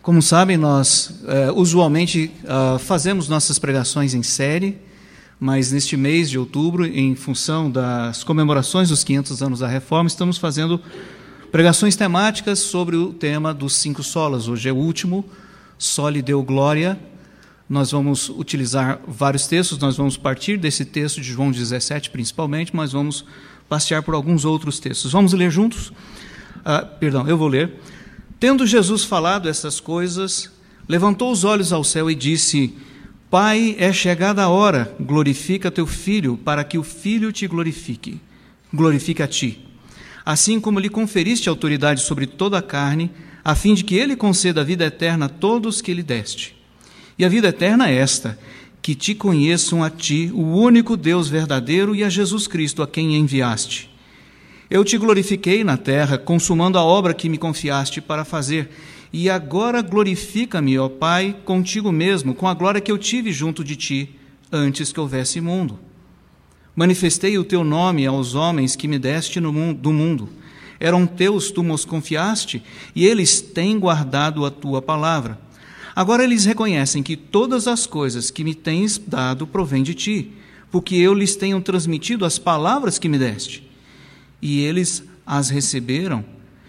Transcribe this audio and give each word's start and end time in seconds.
Como 0.00 0.22
sabem, 0.22 0.56
nós 0.56 1.22
uh, 1.22 1.52
usualmente 1.54 2.30
uh, 2.44 2.78
fazemos 2.78 3.28
nossas 3.28 3.58
pregações 3.58 4.14
em 4.14 4.22
série, 4.22 4.78
mas 5.40 5.72
neste 5.72 5.96
mês 5.96 6.30
de 6.30 6.38
outubro, 6.38 6.86
em 6.86 7.14
função 7.14 7.70
das 7.70 8.22
comemorações 8.22 8.88
dos 8.88 9.02
500 9.02 9.42
anos 9.42 9.58
da 9.60 9.66
Reforma, 9.66 10.06
estamos 10.06 10.38
fazendo 10.38 10.80
pregações 11.50 11.96
temáticas 11.96 12.60
sobre 12.60 12.96
o 12.96 13.12
tema 13.12 13.52
dos 13.52 13.74
cinco 13.74 14.02
solas. 14.02 14.48
Hoje 14.48 14.68
é 14.68 14.72
o 14.72 14.76
último, 14.76 15.24
Sole 15.76 16.22
Deu 16.22 16.42
Glória. 16.42 16.98
Nós 17.68 17.90
vamos 17.90 18.30
utilizar 18.30 19.00
vários 19.06 19.46
textos, 19.46 19.78
nós 19.78 19.96
vamos 19.96 20.16
partir 20.16 20.56
desse 20.56 20.84
texto 20.84 21.20
de 21.20 21.32
João 21.32 21.50
17 21.50 22.10
principalmente, 22.10 22.74
mas 22.74 22.92
vamos 22.92 23.24
passear 23.68 24.02
por 24.02 24.14
alguns 24.14 24.44
outros 24.44 24.78
textos. 24.78 25.12
Vamos 25.12 25.32
ler 25.32 25.50
juntos? 25.50 25.88
Uh, 26.58 26.86
perdão, 26.98 27.28
eu 27.28 27.36
vou 27.36 27.48
ler. 27.48 27.72
Tendo 28.40 28.66
Jesus 28.66 29.02
falado 29.02 29.48
essas 29.48 29.80
coisas, 29.80 30.50
levantou 30.88 31.32
os 31.32 31.42
olhos 31.42 31.72
ao 31.72 31.82
céu 31.82 32.08
e 32.08 32.14
disse: 32.14 32.72
Pai, 33.28 33.74
é 33.78 33.92
chegada 33.92 34.42
a 34.42 34.48
hora, 34.48 34.94
glorifica 35.00 35.72
teu 35.72 35.86
filho, 35.86 36.36
para 36.36 36.62
que 36.62 36.78
o 36.78 36.84
filho 36.84 37.32
te 37.32 37.48
glorifique. 37.48 38.20
Glorifica 38.72 39.24
a 39.24 39.28
ti. 39.28 39.66
Assim 40.24 40.60
como 40.60 40.78
lhe 40.78 40.88
conferiste 40.88 41.48
autoridade 41.48 42.02
sobre 42.02 42.26
toda 42.26 42.58
a 42.58 42.62
carne, 42.62 43.10
a 43.44 43.54
fim 43.56 43.74
de 43.74 43.82
que 43.82 43.96
ele 43.96 44.14
conceda 44.14 44.60
a 44.60 44.64
vida 44.64 44.84
eterna 44.84 45.26
a 45.26 45.28
todos 45.28 45.80
que 45.80 45.92
lhe 45.92 46.02
deste. 46.02 46.54
E 47.18 47.24
a 47.24 47.28
vida 47.28 47.48
eterna 47.48 47.90
é 47.90 47.96
esta: 47.96 48.38
que 48.80 48.94
te 48.94 49.16
conheçam 49.16 49.82
a 49.82 49.90
ti, 49.90 50.30
o 50.32 50.42
único 50.42 50.96
Deus 50.96 51.28
verdadeiro, 51.28 51.92
e 51.92 52.04
a 52.04 52.08
Jesus 52.08 52.46
Cristo, 52.46 52.84
a 52.84 52.86
quem 52.86 53.16
enviaste. 53.16 53.90
Eu 54.70 54.84
te 54.84 54.98
glorifiquei 54.98 55.64
na 55.64 55.78
terra, 55.78 56.18
consumando 56.18 56.76
a 56.76 56.84
obra 56.84 57.14
que 57.14 57.30
me 57.30 57.38
confiaste 57.38 58.02
para 58.02 58.22
fazer. 58.22 58.68
E 59.10 59.30
agora 59.30 59.80
glorifica-me, 59.80 60.78
ó 60.78 60.90
Pai, 60.90 61.34
contigo 61.46 61.90
mesmo, 61.90 62.34
com 62.34 62.46
a 62.46 62.52
glória 62.52 62.80
que 62.80 62.92
eu 62.92 62.98
tive 62.98 63.32
junto 63.32 63.64
de 63.64 63.74
ti, 63.76 64.14
antes 64.52 64.92
que 64.92 65.00
houvesse 65.00 65.40
mundo. 65.40 65.78
Manifestei 66.76 67.38
o 67.38 67.44
teu 67.44 67.64
nome 67.64 68.06
aos 68.06 68.34
homens 68.34 68.76
que 68.76 68.86
me 68.86 68.98
deste 68.98 69.40
no 69.40 69.54
mundo, 69.54 69.80
do 69.80 69.90
mundo. 69.90 70.28
Eram 70.78 71.06
teus, 71.06 71.50
tu 71.50 71.62
nos 71.62 71.86
confiaste, 71.86 72.62
e 72.94 73.06
eles 73.06 73.40
têm 73.40 73.78
guardado 73.78 74.44
a 74.44 74.50
tua 74.50 74.82
palavra. 74.82 75.40
Agora 75.96 76.22
eles 76.22 76.44
reconhecem 76.44 77.02
que 77.02 77.16
todas 77.16 77.66
as 77.66 77.86
coisas 77.86 78.30
que 78.30 78.44
me 78.44 78.54
tens 78.54 78.98
dado 78.98 79.46
provêm 79.46 79.82
de 79.82 79.94
ti, 79.94 80.32
porque 80.70 80.94
eu 80.94 81.14
lhes 81.14 81.34
tenho 81.36 81.58
transmitido 81.62 82.26
as 82.26 82.38
palavras 82.38 82.98
que 82.98 83.08
me 83.08 83.18
deste 83.18 83.67
e 84.40 84.60
eles 84.60 85.02
as 85.26 85.50
receberam 85.50 86.24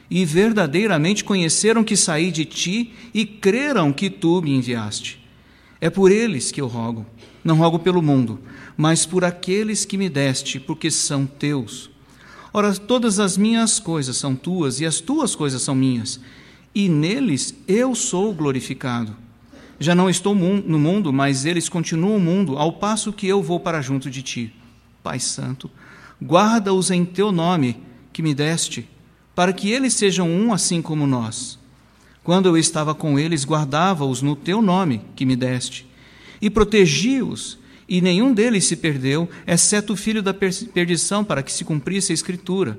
e 0.09 0.25
verdadeiramente 0.25 1.23
conheceram 1.23 1.83
que 1.83 1.95
saí 1.95 2.31
de 2.31 2.43
ti 2.45 2.93
e 3.13 3.25
creram 3.25 3.93
que 3.93 4.09
tu 4.09 4.41
me 4.41 4.55
enviaste. 4.55 5.19
É 5.79 5.89
por 5.89 6.11
eles 6.11 6.51
que 6.51 6.59
eu 6.59 6.67
rogo, 6.67 7.05
não 7.43 7.57
rogo 7.57 7.79
pelo 7.79 8.01
mundo, 8.01 8.39
mas 8.75 9.05
por 9.05 9.23
aqueles 9.23 9.85
que 9.85 9.97
me 9.97 10.09
deste, 10.09 10.59
porque 10.59 10.89
são 10.89 11.25
teus. 11.25 11.89
Ora, 12.51 12.73
todas 12.73 13.19
as 13.19 13.37
minhas 13.37 13.79
coisas 13.79 14.17
são 14.17 14.35
tuas 14.35 14.79
e 14.79 14.85
as 14.85 14.99
tuas 14.99 15.35
coisas 15.35 15.61
são 15.61 15.75
minhas, 15.75 16.19
e 16.73 16.89
neles 16.89 17.55
eu 17.67 17.93
sou 17.93 18.33
glorificado. 18.33 19.15
Já 19.79 19.95
não 19.95 20.09
estou 20.09 20.35
no 20.35 20.79
mundo, 20.79 21.13
mas 21.13 21.45
eles 21.45 21.69
continuam 21.69 22.17
o 22.17 22.19
mundo, 22.19 22.57
ao 22.57 22.73
passo 22.73 23.13
que 23.13 23.27
eu 23.27 23.41
vou 23.41 23.59
para 23.59 23.81
junto 23.81 24.09
de 24.09 24.21
ti. 24.21 24.53
Pai 25.01 25.19
Santo, 25.19 25.71
Guarda-os 26.21 26.91
em 26.91 27.05
teu 27.05 27.31
nome 27.31 27.81
que 28.11 28.21
me 28.21 28.35
deste, 28.35 28.89
para 29.33 29.53
que 29.53 29.71
eles 29.71 29.93
sejam 29.93 30.29
um 30.29 30.51
assim 30.51 30.81
como 30.81 31.07
nós. 31.07 31.57
Quando 32.23 32.47
eu 32.47 32.57
estava 32.57 32.93
com 32.93 33.17
eles, 33.17 33.45
guardava-os 33.45 34.21
no 34.21 34.35
teu 34.35 34.61
nome 34.61 35.01
que 35.15 35.25
me 35.25 35.35
deste, 35.35 35.87
e 36.41 36.49
protegi-os, 36.49 37.57
e 37.87 38.01
nenhum 38.01 38.33
deles 38.33 38.65
se 38.65 38.75
perdeu, 38.75 39.29
exceto 39.47 39.93
o 39.93 39.97
filho 39.97 40.21
da 40.21 40.33
perdição, 40.33 41.23
para 41.23 41.41
que 41.41 41.51
se 41.51 41.63
cumprisse 41.63 42.11
a 42.11 42.13
Escritura. 42.13 42.77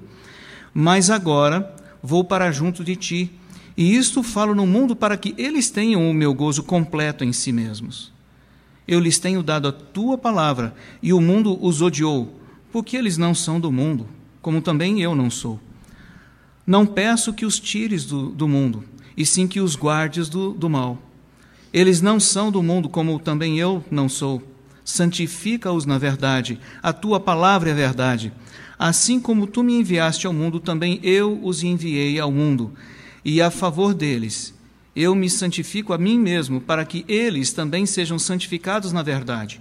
Mas 0.72 1.10
agora 1.10 1.74
vou 2.02 2.22
para 2.22 2.52
junto 2.52 2.84
de 2.84 2.94
ti, 2.94 3.30
e 3.76 3.96
isto 3.96 4.22
falo 4.22 4.54
no 4.54 4.66
mundo 4.66 4.94
para 4.94 5.16
que 5.16 5.34
eles 5.38 5.70
tenham 5.70 6.08
o 6.08 6.14
meu 6.14 6.34
gozo 6.34 6.62
completo 6.62 7.24
em 7.24 7.32
si 7.32 7.50
mesmos. 7.50 8.12
Eu 8.86 9.00
lhes 9.00 9.18
tenho 9.18 9.42
dado 9.42 9.66
a 9.68 9.72
tua 9.72 10.18
palavra, 10.18 10.74
e 11.02 11.12
o 11.12 11.20
mundo 11.20 11.58
os 11.64 11.80
odiou 11.80 12.39
porque 12.72 12.97
eles 12.97 13.16
não 13.16 13.34
são 13.34 13.58
do 13.58 13.70
mundo, 13.70 14.06
como 14.41 14.62
também 14.62 15.00
eu 15.00 15.14
não 15.14 15.31
sou. 15.31 15.60
Não 16.66 16.86
peço 16.86 17.32
que 17.32 17.44
os 17.44 17.58
tires 17.58 18.04
do, 18.04 18.31
do 18.31 18.47
mundo, 18.47 18.84
e 19.16 19.26
sim 19.26 19.47
que 19.47 19.60
os 19.60 19.75
guardes 19.75 20.28
do, 20.28 20.53
do 20.53 20.70
mal. 20.70 20.98
Eles 21.72 22.00
não 22.00 22.19
são 22.19 22.50
do 22.50 22.62
mundo, 22.62 22.88
como 22.88 23.19
também 23.19 23.59
eu 23.59 23.84
não 23.91 24.09
sou. 24.09 24.42
Santifica-os 24.84 25.86
na 25.86 25.98
verdade, 25.98 26.59
a 26.82 26.92
tua 26.92 27.20
palavra 27.20 27.70
é 27.70 27.75
verdade. 27.75 28.32
Assim 28.78 29.20
como 29.20 29.47
tu 29.47 29.62
me 29.62 29.75
enviaste 29.75 30.26
ao 30.26 30.32
mundo, 30.32 30.59
também 30.59 30.98
eu 31.03 31.38
os 31.42 31.62
enviei 31.62 32.19
ao 32.19 32.32
mundo. 32.32 32.72
E 33.25 33.41
a 33.42 33.50
favor 33.50 33.92
deles, 33.92 34.54
eu 34.97 35.14
me 35.14 35.28
santifico 35.28 35.92
a 35.92 35.98
mim 35.98 36.19
mesmo, 36.19 36.60
para 36.60 36.84
que 36.84 37.04
eles 37.06 37.53
também 37.53 37.86
sejam 37.86 38.19
santificados 38.19 38.92
na 38.92 39.03
verdade. 39.03 39.60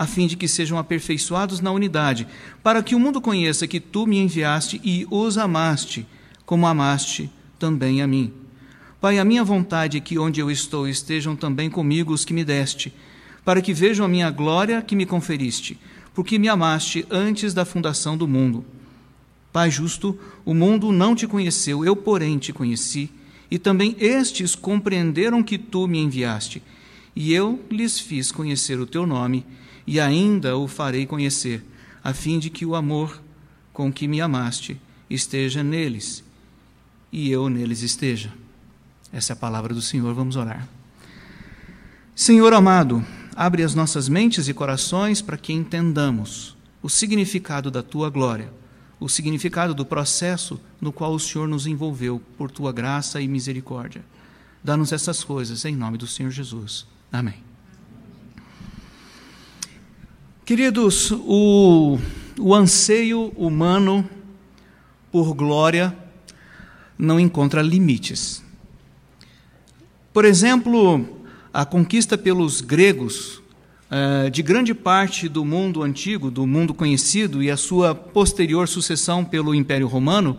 a 0.00 0.06
fim 0.06 0.26
de 0.26 0.34
que 0.34 0.48
sejam 0.48 0.78
aperfeiçoados 0.78 1.60
na 1.60 1.70
unidade, 1.70 2.26
para 2.62 2.82
que 2.82 2.94
o 2.94 2.98
mundo 2.98 3.20
conheça 3.20 3.66
que 3.66 3.78
tu 3.78 4.06
me 4.06 4.16
enviaste 4.16 4.80
e 4.82 5.06
os 5.10 5.36
amaste, 5.36 6.06
como 6.46 6.66
amaste 6.66 7.30
também 7.58 8.00
a 8.00 8.06
mim. 8.06 8.32
Pai, 8.98 9.18
a 9.18 9.26
minha 9.26 9.44
vontade 9.44 9.98
é 9.98 10.00
que 10.00 10.18
onde 10.18 10.40
eu 10.40 10.50
estou 10.50 10.88
estejam 10.88 11.36
também 11.36 11.68
comigo 11.68 12.14
os 12.14 12.24
que 12.24 12.32
me 12.32 12.42
deste, 12.42 12.94
para 13.44 13.60
que 13.60 13.74
vejam 13.74 14.06
a 14.06 14.08
minha 14.08 14.30
glória 14.30 14.80
que 14.80 14.96
me 14.96 15.04
conferiste, 15.04 15.78
porque 16.14 16.38
me 16.38 16.48
amaste 16.48 17.04
antes 17.10 17.52
da 17.52 17.66
fundação 17.66 18.16
do 18.16 18.26
mundo. 18.26 18.64
Pai 19.52 19.70
justo, 19.70 20.18
o 20.46 20.54
mundo 20.54 20.90
não 20.92 21.14
te 21.14 21.26
conheceu, 21.26 21.84
eu, 21.84 21.94
porém, 21.94 22.38
te 22.38 22.54
conheci, 22.54 23.10
e 23.50 23.58
também 23.58 23.94
estes 23.98 24.54
compreenderam 24.54 25.42
que 25.42 25.58
tu 25.58 25.86
me 25.86 25.98
enviaste, 25.98 26.62
e 27.14 27.34
eu 27.34 27.60
lhes 27.70 28.00
fiz 28.00 28.32
conhecer 28.32 28.80
o 28.80 28.86
teu 28.86 29.06
nome 29.06 29.44
e 29.86 29.98
ainda 29.98 30.56
o 30.56 30.68
farei 30.68 31.06
conhecer, 31.06 31.64
a 32.02 32.12
fim 32.12 32.38
de 32.38 32.50
que 32.50 32.64
o 32.64 32.74
amor 32.74 33.20
com 33.72 33.92
que 33.92 34.08
me 34.08 34.20
amaste 34.20 34.80
esteja 35.08 35.62
neles 35.62 36.22
e 37.12 37.30
eu 37.30 37.48
neles 37.48 37.82
esteja. 37.82 38.32
Essa 39.12 39.32
é 39.32 39.34
a 39.34 39.36
palavra 39.36 39.74
do 39.74 39.82
Senhor, 39.82 40.14
vamos 40.14 40.36
orar. 40.36 40.68
Senhor 42.14 42.52
amado, 42.52 43.04
abre 43.34 43.62
as 43.62 43.74
nossas 43.74 44.08
mentes 44.08 44.48
e 44.48 44.54
corações 44.54 45.20
para 45.20 45.36
que 45.36 45.52
entendamos 45.52 46.56
o 46.82 46.88
significado 46.88 47.70
da 47.70 47.82
tua 47.82 48.08
glória, 48.10 48.52
o 49.00 49.08
significado 49.08 49.74
do 49.74 49.84
processo 49.84 50.60
no 50.80 50.92
qual 50.92 51.14
o 51.14 51.20
Senhor 51.20 51.48
nos 51.48 51.66
envolveu 51.66 52.20
por 52.36 52.50
tua 52.50 52.72
graça 52.72 53.20
e 53.20 53.26
misericórdia. 53.26 54.04
Dá-nos 54.62 54.92
essas 54.92 55.24
coisas 55.24 55.64
em 55.64 55.74
nome 55.74 55.96
do 55.96 56.06
Senhor 56.06 56.30
Jesus. 56.30 56.86
Amém. 57.10 57.49
Queridos, 60.50 61.12
o, 61.12 61.96
o 62.36 62.52
anseio 62.52 63.32
humano 63.36 64.04
por 65.12 65.32
glória 65.32 65.96
não 66.98 67.20
encontra 67.20 67.62
limites. 67.62 68.42
Por 70.12 70.24
exemplo, 70.24 71.06
a 71.54 71.64
conquista 71.64 72.18
pelos 72.18 72.60
gregos 72.60 73.40
uh, 73.92 74.28
de 74.28 74.42
grande 74.42 74.74
parte 74.74 75.28
do 75.28 75.44
mundo 75.44 75.84
antigo, 75.84 76.32
do 76.32 76.44
mundo 76.48 76.74
conhecido, 76.74 77.40
e 77.44 77.48
a 77.48 77.56
sua 77.56 77.94
posterior 77.94 78.66
sucessão 78.66 79.24
pelo 79.24 79.54
Império 79.54 79.86
Romano, 79.86 80.36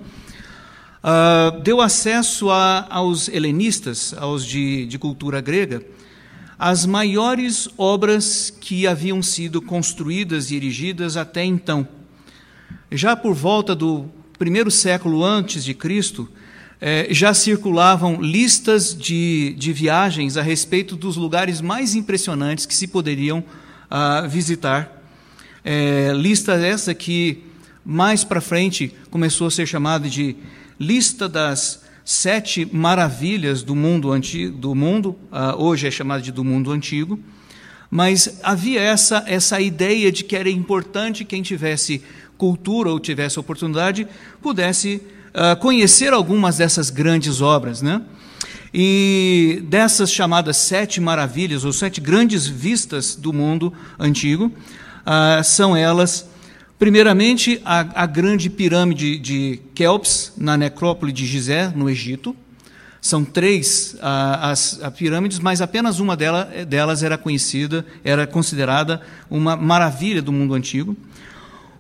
uh, 1.02 1.58
deu 1.62 1.80
acesso 1.80 2.50
aos 2.50 3.30
helenistas, 3.30 4.13
aos 4.18 4.46
de, 4.46 4.86
de 4.88 5.00
cultura 5.00 5.40
grega, 5.40 5.81
as 6.63 6.86
maiores 6.86 7.68
obras 7.75 8.54
que 8.62 8.86
haviam 8.86 9.19
sido 9.24 9.60
construídas 9.60 10.52
e 10.52 10.56
erigidas 10.56 11.18
até 11.18 11.44
então. 11.44 11.88
Já 12.92 13.16
por 13.16 13.34
volta 13.34 13.74
do 13.74 14.06
primeiro 14.38 14.69
século 14.69 15.25
antes 15.25 15.63
de 15.63 15.74
Cristo, 15.74 16.30
é, 16.80 17.08
já 17.10 17.34
circulavam 17.34 18.22
listas 18.22 18.96
de, 18.96 19.56
de 19.58 19.74
viagens 19.74 20.38
a 20.38 20.44
respeito 20.44 20.96
dos 20.96 21.18
lugares 21.18 21.62
mais 21.62 21.96
impressionantes 21.96 22.68
que 22.68 22.75
se 22.75 22.86
poderiam 22.86 23.44
ah, 23.90 24.28
visitar. 24.30 25.02
É, 25.66 26.12
lista 26.13 26.54
essa 26.54 26.94
que 26.94 27.44
mais 27.84 28.24
para 28.24 28.40
frente 28.40 28.94
começou 29.10 29.48
a 29.48 29.52
ser 29.52 29.66
chamada 29.66 30.08
de 30.08 30.36
lista 30.80 31.28
das 31.28 31.81
sete 32.03 32.68
maravilhas 32.71 33.63
do 33.63 33.75
mundo 33.75 34.12
antigo, 34.12 34.57
do 34.57 34.75
mundo, 34.75 35.15
ah, 35.31 35.56
hoje 35.57 35.88
é 35.88 35.92
chamada 35.92 36.21
de 36.21 36.31
do 36.31 36.44
mundo 36.44 36.71
antigo. 36.71 37.19
Mas 37.89 38.39
havia 38.42 38.80
essa 38.80 39.24
essa 39.27 39.59
ideia 39.59 40.12
de 40.12 40.24
que 40.24 40.36
era 40.36 40.50
importante 40.50 41.25
quem 41.25 41.42
tivesse 41.42 42.01
cultura 42.38 42.89
ou 42.89 43.00
tivesse 43.00 43.39
oportunidade 43.39 44.07
pudesse 44.42 45.01
uh, 45.31 45.56
conhecer 45.59 46.13
algumas 46.13 46.57
dessas 46.57 46.89
grandes 46.89 47.42
obras, 47.42 47.81
né? 47.81 48.01
E 48.74 49.62
dessas 49.68 50.12
chamadas 50.12 50.57
sete 50.57 51.01
maravilhas, 51.01 51.65
ou 51.65 51.74
sete 51.74 52.00
grandes 52.00 52.48
vistas 52.48 53.15
do 53.15 53.33
mundo 53.33 53.74
antigo, 54.00 54.45
uh, 54.45 55.44
são 55.44 55.75
elas, 55.75 56.27
primeiramente, 56.81 57.62
a, 57.63 58.01
a 58.01 58.06
grande 58.07 58.50
pirâmide 58.50 59.19
de 59.19 59.60
Kelps, 59.75 60.33
na 60.36 60.57
necrópole 60.57 61.12
de 61.12 61.28
Gizé, 61.28 61.72
no 61.75 61.88
Egito. 61.88 62.36
São 63.00 63.24
três 63.24 63.94
uh, 64.00 64.42
as, 64.42 64.81
as, 64.81 64.92
pirâmides, 64.95 65.38
mas 65.38 65.62
apenas 65.62 66.00
uma 66.00 66.18
dela, 66.18 66.45
delas 66.68 67.04
era 67.04 67.19
conhecida, 67.19 67.86
era 68.04 68.25
considerada 68.25 69.00
uma 69.30 69.56
maravilha 69.56 70.24
do 70.24 70.31
mundo 70.31 70.56
antigo. 70.56 70.98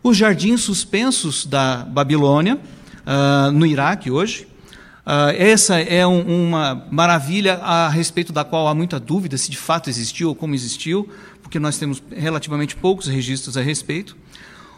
Os 0.03 0.17
jardins 0.17 0.61
suspensos 0.61 1.47
da 1.47 1.77
Babilônia, 1.77 2.59
uh, 2.59 3.51
no 3.51 3.65
Iraque 3.65 4.11
hoje. 4.11 4.47
Uh, 5.03 5.33
essa 5.35 5.79
é 5.79 6.05
um, 6.05 6.49
uma 6.49 6.85
maravilha 6.91 7.55
a 7.55 7.89
respeito 7.89 8.31
da 8.31 8.43
qual 8.43 8.67
há 8.67 8.75
muita 8.75 8.99
dúvida 8.99 9.35
se 9.35 9.49
de 9.49 9.57
fato 9.57 9.89
existiu 9.89 10.29
ou 10.29 10.35
como 10.35 10.53
existiu, 10.53 11.09
porque 11.41 11.57
nós 11.57 11.79
temos 11.79 12.03
relativamente 12.15 12.75
poucos 12.75 13.07
registros 13.07 13.57
a 13.57 13.61
respeito. 13.61 14.15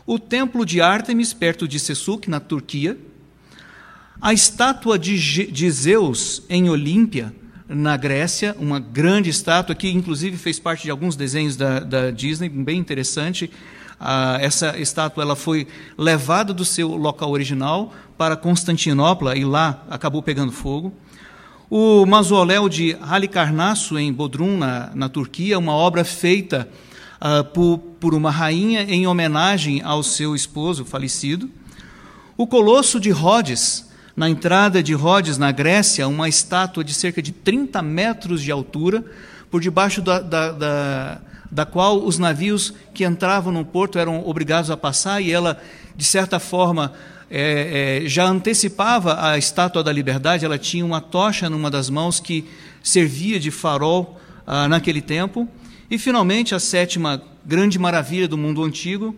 O 0.05 0.19
templo 0.19 0.65
de 0.65 0.81
Ártemis, 0.81 1.31
perto 1.31 1.65
de 1.65 1.79
Sessuk, 1.79 2.29
na 2.29 2.41
Turquia. 2.41 2.97
A 4.21 4.33
estátua 4.33 4.99
de, 4.99 5.47
de 5.47 5.71
Zeus 5.71 6.43
em 6.49 6.69
Olímpia, 6.69 7.33
na 7.69 7.95
Grécia, 7.95 8.53
uma 8.59 8.81
grande 8.81 9.29
estátua 9.29 9.73
que, 9.73 9.89
inclusive, 9.89 10.35
fez 10.35 10.59
parte 10.59 10.83
de 10.83 10.91
alguns 10.91 11.15
desenhos 11.15 11.55
da, 11.55 11.79
da 11.79 12.11
Disney, 12.11 12.49
bem 12.49 12.79
interessante. 12.79 13.49
Ah, 13.97 14.37
essa 14.41 14.77
estátua 14.77 15.23
ela 15.23 15.37
foi 15.37 15.67
levada 15.97 16.53
do 16.53 16.65
seu 16.65 16.89
local 16.97 17.31
original 17.31 17.93
para 18.17 18.35
Constantinopla 18.35 19.37
e 19.37 19.45
lá 19.45 19.85
acabou 19.89 20.21
pegando 20.21 20.51
fogo. 20.51 20.93
O 21.69 22.05
mausoléu 22.05 22.67
de 22.67 22.97
Halicarnasso, 23.01 23.97
em 23.97 24.11
Bodrum, 24.11 24.57
na, 24.57 24.91
na 24.93 25.07
Turquia, 25.07 25.57
uma 25.57 25.73
obra 25.73 26.03
feita 26.03 26.67
ah, 27.25 27.41
por, 27.41 27.77
por 28.01 28.13
uma 28.13 28.29
rainha 28.29 28.81
em 28.81 29.07
homenagem 29.07 29.81
ao 29.81 30.03
seu 30.03 30.35
esposo 30.35 30.83
falecido. 30.83 31.49
O 32.35 32.45
Colosso 32.45 32.99
de 32.99 33.11
Rhodes, 33.11 33.89
na 34.13 34.29
entrada 34.29 34.83
de 34.83 34.93
Rhodes, 34.93 35.37
na 35.37 35.49
Grécia, 35.49 36.05
uma 36.05 36.27
estátua 36.27 36.83
de 36.83 36.93
cerca 36.93 37.21
de 37.21 37.31
30 37.31 37.81
metros 37.81 38.41
de 38.41 38.51
altura, 38.51 39.05
por 39.49 39.61
debaixo 39.61 40.01
da, 40.01 40.19
da, 40.19 40.51
da 40.51 41.21
da 41.49 41.65
qual 41.67 42.03
os 42.03 42.17
navios 42.17 42.73
que 42.95 43.05
entravam 43.05 43.53
no 43.53 43.63
porto 43.63 43.99
eram 43.99 44.27
obrigados 44.27 44.71
a 44.71 44.75
passar, 44.75 45.21
e 45.21 45.31
ela, 45.31 45.61
de 45.95 46.03
certa 46.03 46.39
forma, 46.39 46.91
é, 47.29 48.01
é, 48.03 48.09
já 48.09 48.25
antecipava 48.25 49.29
a 49.29 49.37
estátua 49.37 49.83
da 49.83 49.93
liberdade, 49.93 50.43
ela 50.43 50.57
tinha 50.57 50.83
uma 50.83 50.99
tocha 50.99 51.49
numa 51.49 51.69
das 51.69 51.91
mãos 51.91 52.19
que 52.19 52.43
servia 52.81 53.39
de 53.39 53.51
farol 53.51 54.19
ah, 54.47 54.67
naquele 54.67 54.99
tempo. 54.99 55.47
E, 55.89 55.97
finalmente, 55.97 56.55
a 56.55 56.59
sétima 56.59 57.21
grande 57.45 57.77
maravilha 57.77 58.27
do 58.27 58.37
mundo 58.37 58.63
antigo, 58.63 59.15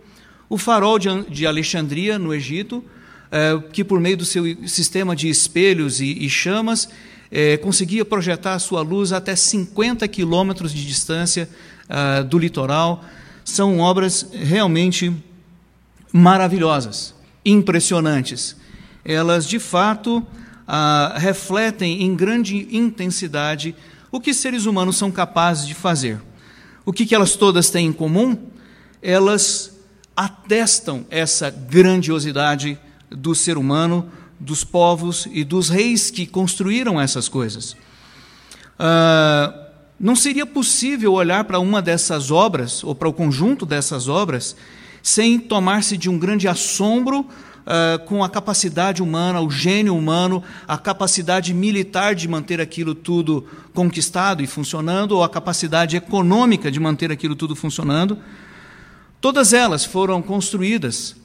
o 0.49 0.57
farol 0.57 0.99
de, 0.99 1.45
Alexandria, 1.45 2.19
no 2.19 2.33
Egito, 2.33 2.83
é, 3.31 3.59
que, 3.71 3.83
por 3.83 3.99
meio 3.99 4.17
do 4.17 4.25
seu 4.25 4.43
sistema 4.67 5.15
de 5.15 5.29
espelhos 5.29 5.99
e, 6.01 6.29
chamas, 6.29 6.89
é, 7.31 7.57
conseguia 7.57 8.05
projetar 8.05 8.53
a 8.53 8.59
sua 8.59 8.81
luz 8.81 9.11
até 9.11 9.35
50 9.35 10.07
quilômetros 10.07 10.73
de 10.73 10.85
distância 10.85 11.49
uh, 11.89 12.23
do 12.23 12.37
litoral. 12.37 13.03
São 13.43 13.79
obras 13.79 14.27
realmente 14.31 15.11
maravilhosas, 16.13 17.13
impressionantes. 17.43 18.55
Elas, 19.03 19.47
de 19.47 19.59
fato, 19.59 20.19
uh, 20.19 21.17
refletem 21.17 22.03
em 22.03 22.15
grande 22.15 22.67
intensidade 22.71 23.75
o 24.11 24.19
que 24.19 24.33
seres 24.33 24.65
humanos 24.65 24.97
são 24.97 25.11
capazes 25.11 25.67
de 25.67 25.73
fazer. 25.73 26.21
O 26.85 26.93
que, 26.93 27.05
que 27.05 27.15
elas 27.15 27.35
todas 27.35 27.69
têm 27.69 27.87
em 27.87 27.93
comum? 27.93 28.37
Elas 29.01 29.75
atestam 30.15 31.05
essa 31.09 31.49
grandiosidade 31.49 32.79
do 33.09 33.33
ser 33.33 33.57
humano, 33.57 34.09
dos 34.39 34.63
povos 34.63 35.27
e 35.31 35.43
dos 35.43 35.69
reis 35.69 36.11
que 36.11 36.25
construíram 36.25 37.01
essas 37.01 37.27
coisas. 37.27 37.73
Uh, 38.77 39.65
não 39.99 40.15
seria 40.15 40.45
possível 40.45 41.13
olhar 41.13 41.45
para 41.45 41.59
uma 41.59 41.81
dessas 41.81 42.29
obras, 42.29 42.83
ou 42.83 42.93
para 42.93 43.07
o 43.07 43.13
conjunto 43.13 43.65
dessas 43.65 44.07
obras, 44.07 44.55
sem 45.01 45.39
tomar-se 45.39 45.97
de 45.97 46.09
um 46.09 46.19
grande 46.19 46.47
assombro 46.47 47.27
uh, 47.65 48.03
com 48.05 48.23
a 48.23 48.29
capacidade 48.29 49.01
humana, 49.01 49.41
o 49.41 49.49
gênio 49.49 49.95
humano, 49.95 50.43
a 50.67 50.77
capacidade 50.77 51.53
militar 51.53 52.15
de 52.15 52.27
manter 52.27 52.61
aquilo 52.61 52.93
tudo 52.93 53.45
conquistado 53.73 54.43
e 54.43 54.47
funcionando, 54.47 55.13
ou 55.13 55.23
a 55.23 55.29
capacidade 55.29 55.97
econômica 55.97 56.71
de 56.71 56.79
manter 56.79 57.11
aquilo 57.11 57.35
tudo 57.35 57.55
funcionando. 57.55 58.17
Todas 59.19 59.53
elas 59.53 59.83
foram 59.83 60.21
construídas 60.21 61.15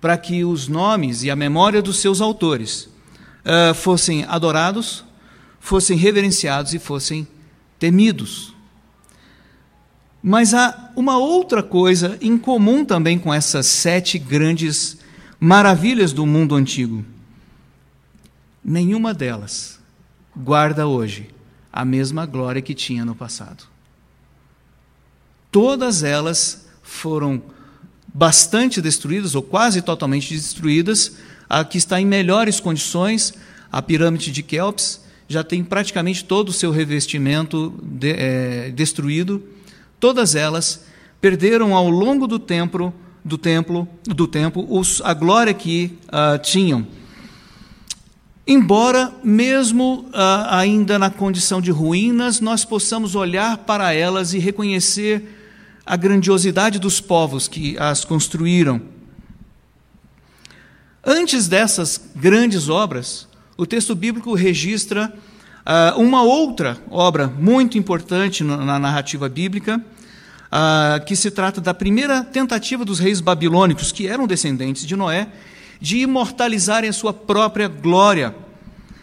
para 0.00 0.16
que 0.16 0.44
os 0.44 0.66
nomes 0.66 1.22
e 1.22 1.30
a 1.30 1.36
memória 1.36 1.82
dos 1.82 1.98
seus 1.98 2.20
autores 2.20 2.88
uh, 3.44 3.74
fossem 3.74 4.24
adorados, 4.24 5.04
fossem 5.60 5.96
reverenciados 5.96 6.74
e 6.74 6.78
fossem 6.78 7.28
temidos. 7.78 8.54
Mas 10.22 10.52
há 10.52 10.90
uma 10.96 11.16
outra 11.16 11.62
coisa 11.62 12.18
em 12.20 12.36
comum 12.36 12.84
também 12.84 13.18
com 13.18 13.32
essas 13.32 13.66
sete 13.66 14.18
grandes 14.18 14.99
maravilhas 15.40 16.12
do 16.12 16.26
mundo 16.26 16.54
antigo. 16.54 17.02
Nenhuma 18.62 19.14
delas 19.14 19.80
guarda 20.36 20.86
hoje 20.86 21.30
a 21.72 21.84
mesma 21.84 22.26
glória 22.26 22.60
que 22.60 22.74
tinha 22.74 23.04
no 23.04 23.14
passado. 23.14 23.64
Todas 25.50 26.02
elas 26.02 26.66
foram 26.82 27.42
bastante 28.12 28.80
destruídas, 28.80 29.34
ou 29.34 29.42
quase 29.42 29.80
totalmente 29.80 30.34
destruídas. 30.34 31.16
A 31.48 31.64
que 31.64 31.78
está 31.78 32.00
em 32.00 32.06
melhores 32.06 32.60
condições, 32.60 33.34
a 33.72 33.82
pirâmide 33.82 34.30
de 34.30 34.42
Kelps, 34.42 35.00
já 35.28 35.42
tem 35.42 35.64
praticamente 35.64 36.24
todo 36.24 36.50
o 36.50 36.52
seu 36.52 36.70
revestimento 36.70 37.74
de, 37.82 38.12
é, 38.12 38.70
destruído. 38.70 39.42
Todas 39.98 40.34
elas 40.34 40.84
perderam 41.20 41.74
ao 41.74 41.88
longo 41.88 42.26
do 42.26 42.38
templo, 42.38 42.94
do 43.24 43.36
templo, 43.36 43.88
do 44.04 44.26
tempo, 44.26 44.66
os, 44.68 45.00
a 45.02 45.14
glória 45.14 45.52
que 45.54 45.98
uh, 46.06 46.38
tinham. 46.38 46.86
Embora, 48.46 49.12
mesmo 49.22 50.06
uh, 50.08 50.46
ainda 50.48 50.98
na 50.98 51.10
condição 51.10 51.60
de 51.60 51.70
ruínas, 51.70 52.40
nós 52.40 52.64
possamos 52.64 53.14
olhar 53.14 53.58
para 53.58 53.92
elas 53.92 54.34
e 54.34 54.38
reconhecer 54.38 55.36
a 55.86 55.96
grandiosidade 55.96 56.78
dos 56.78 57.00
povos 57.00 57.46
que 57.46 57.76
as 57.78 58.04
construíram. 58.04 58.80
Antes 61.04 61.48
dessas 61.48 62.00
grandes 62.14 62.68
obras, 62.68 63.28
o 63.56 63.66
texto 63.66 63.94
bíblico 63.94 64.34
registra 64.34 65.12
uh, 65.60 66.00
uma 66.00 66.22
outra 66.22 66.78
obra 66.90 67.26
muito 67.26 67.78
importante 67.78 68.42
na 68.42 68.78
narrativa 68.78 69.28
bíblica, 69.28 69.84
uh, 70.50 71.04
que 71.04 71.14
se 71.14 71.30
trata 71.30 71.60
da 71.60 71.72
primeira 71.72 72.24
tentativa 72.24 72.84
dos 72.84 72.98
reis 72.98 73.20
babilônicos, 73.20 73.92
que 73.92 74.06
eram 74.06 74.26
descendentes 74.26 74.86
de 74.86 74.96
Noé, 74.96 75.28
de 75.80 75.98
imortalizarem 75.98 76.90
a 76.90 76.92
sua 76.92 77.12
própria 77.12 77.68
glória, 77.68 78.34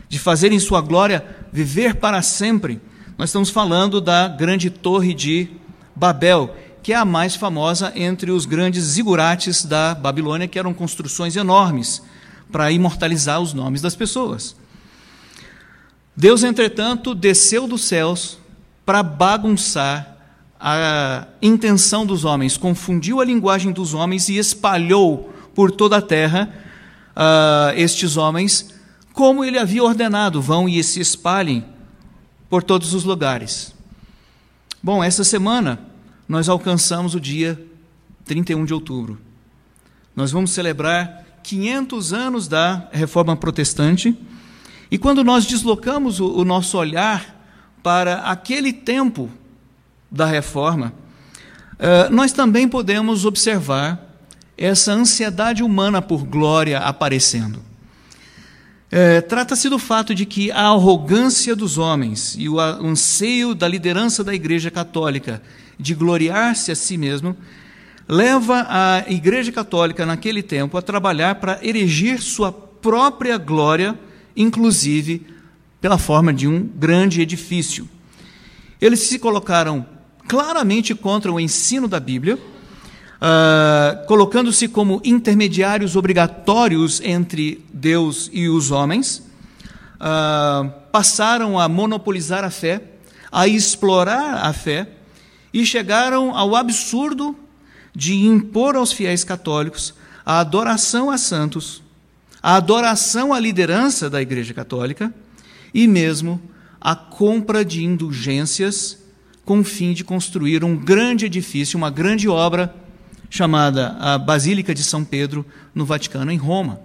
de 0.08 0.20
fazerem 0.20 0.60
sua 0.60 0.82
glória 0.82 1.26
viver 1.52 1.96
para 1.96 2.22
sempre. 2.22 2.80
Nós 3.18 3.30
estamos 3.30 3.50
falando 3.50 4.00
da 4.00 4.28
grande 4.28 4.70
torre 4.70 5.14
de 5.14 5.50
Babel, 5.96 6.56
que 6.84 6.94
é 6.94 6.96
a 6.96 7.04
mais 7.04 7.36
famosa 7.36 7.92
entre 7.96 8.32
os 8.32 8.46
grandes 8.46 8.84
zigurates 8.84 9.66
da 9.66 9.96
Babilônia, 9.96 10.48
que 10.48 10.60
eram 10.60 10.74
construções 10.74 11.36
enormes 11.36 12.02
para 12.52 12.72
imortalizar 12.72 13.42
os 13.42 13.54
nomes 13.54 13.82
das 13.82 13.96
pessoas. 13.96 14.56
Deus, 16.16 16.44
entretanto, 16.44 17.14
desceu 17.14 17.68
dos 17.68 17.84
céus 17.84 18.38
para 18.86 19.04
bagunçar 19.04 20.17
a 20.60 21.28
intenção 21.42 22.06
dos 22.06 22.26
homens, 22.26 22.58
confundiu 22.58 23.22
a 23.22 23.26
linguagem 23.26 23.72
dos 23.72 23.94
homens 23.94 24.30
e 24.30 24.38
espalhou 24.38 25.34
por 25.54 25.72
toda 25.72 25.98
a 25.98 26.02
terra 26.02 26.54
uh, 27.16 27.78
estes 27.78 28.18
homens 28.18 28.78
como 29.18 29.44
ele 29.44 29.58
havia 29.58 29.84
ordenado: 29.84 30.40
vão 30.40 30.70
e 30.70 30.84
se 30.84 31.00
espalhem 31.00 31.66
por 32.48 32.62
todos 32.62 32.94
os 32.94 33.04
lugares. 33.04 33.74
Bom, 34.82 35.04
essa 35.04 35.24
semana 35.24 35.80
nós 36.30 36.48
alcançamos 36.48 37.16
o 37.16 37.20
dia 37.20 37.60
31 38.26 38.64
de 38.64 38.76
outubro. 38.76 39.20
Nós 40.16 40.32
vamos 40.32 40.52
celebrar 40.52 41.26
500 41.42 42.14
anos 42.14 42.48
da 42.48 42.88
Reforma 42.92 43.36
Protestante. 43.36 44.16
E 44.92 45.00
quando 45.00 45.24
nós 45.24 45.48
deslocamos 45.48 46.20
o, 46.20 46.28
o 46.28 46.46
nosso 46.46 46.78
olhar 46.78 47.36
para 47.82 48.20
aquele 48.20 48.72
tempo 48.72 49.32
da 50.10 50.26
Reforma, 50.26 50.94
uh, 51.74 52.14
nós 52.14 52.32
também 52.32 52.68
podemos 52.68 53.26
observar 53.26 54.08
essa 54.58 54.92
ansiedade 54.92 55.64
humana 55.64 56.02
por 56.02 56.24
glória 56.26 56.80
aparecendo. 56.80 57.68
É, 58.90 59.20
Trata-se 59.20 59.68
do 59.68 59.78
fato 59.78 60.16
de 60.16 60.26
que 60.26 60.50
a 60.50 60.68
arrogância 60.68 61.56
dos 61.56 61.78
homens 61.78 62.36
e 62.40 62.48
o 62.48 62.58
anseio 62.60 63.54
da 63.54 63.68
liderança 63.68 64.24
da 64.24 64.34
Igreja 64.34 64.72
Católica 64.72 65.42
de 65.78 65.94
gloriar-se 65.94 66.72
a 66.72 66.76
si 66.76 66.98
mesmo 66.98 67.36
leva 68.08 68.66
a 68.70 69.04
Igreja 69.12 69.52
Católica 69.52 70.06
naquele 70.06 70.42
tempo 70.42 70.78
a 70.78 70.82
trabalhar 70.82 71.36
para 71.36 71.60
erigir 71.62 72.22
sua 72.22 72.52
própria 72.52 73.38
glória, 73.38 74.00
inclusive 74.36 75.28
pela 75.82 75.98
forma 75.98 76.34
de 76.34 76.48
um 76.48 76.64
grande 76.64 77.22
edifício. 77.22 77.90
Eles 78.80 79.02
se 79.02 79.20
colocaram 79.20 79.86
claramente 80.28 80.94
contra 80.94 81.32
o 81.32 81.40
ensino 81.40 81.88
da 81.88 82.00
Bíblia 82.00 82.38
uh, 83.18 84.06
colocando-se 84.06 84.68
como 84.68 85.02
intermediários 85.04 85.96
obrigatórios 85.96 87.02
entre 87.02 87.64
Deus 87.74 88.30
e 88.32 88.48
os 88.48 88.72
homens, 88.72 89.24
uh, 89.96 90.72
passaram 90.92 91.60
a 91.60 91.68
monopolizar 91.68 92.44
a 92.44 92.50
fé, 92.50 92.82
a 93.32 93.48
explorar 93.48 94.46
a 94.46 94.54
fé 94.54 94.90
e 95.54 95.66
chegaram 95.66 96.36
ao 96.36 96.56
absurdo 96.56 97.36
de 97.96 98.14
impor 98.14 98.76
aos 98.76 98.92
fiéis 98.92 99.24
católicos 99.24 99.94
a 100.26 100.40
adoração 100.40 101.10
a 101.10 101.18
santos, 101.18 101.82
a 102.42 102.56
adoração 102.56 103.34
à 103.34 103.40
liderança 103.40 104.10
da 104.10 104.22
Igreja 104.22 104.54
Católica 104.54 105.14
e 105.74 105.88
mesmo 105.88 106.42
a 106.80 106.96
compra 106.96 107.66
de 107.66 107.84
indulgências 107.84 109.00
com 109.48 109.62
o 109.62 109.64
fim 109.64 109.94
de 109.94 110.04
construir 110.04 110.62
um 110.66 110.76
grande 110.76 111.26
edifício, 111.26 111.78
uma 111.78 111.90
grande 111.90 112.28
obra 112.28 112.76
chamada 113.30 113.96
a 113.98 114.18
Basílica 114.18 114.76
de 114.76 114.84
São 114.84 115.06
Pedro, 115.06 115.46
no 115.74 115.86
Vaticano, 115.86 116.30
em 116.34 116.36
Roma. 116.36 116.82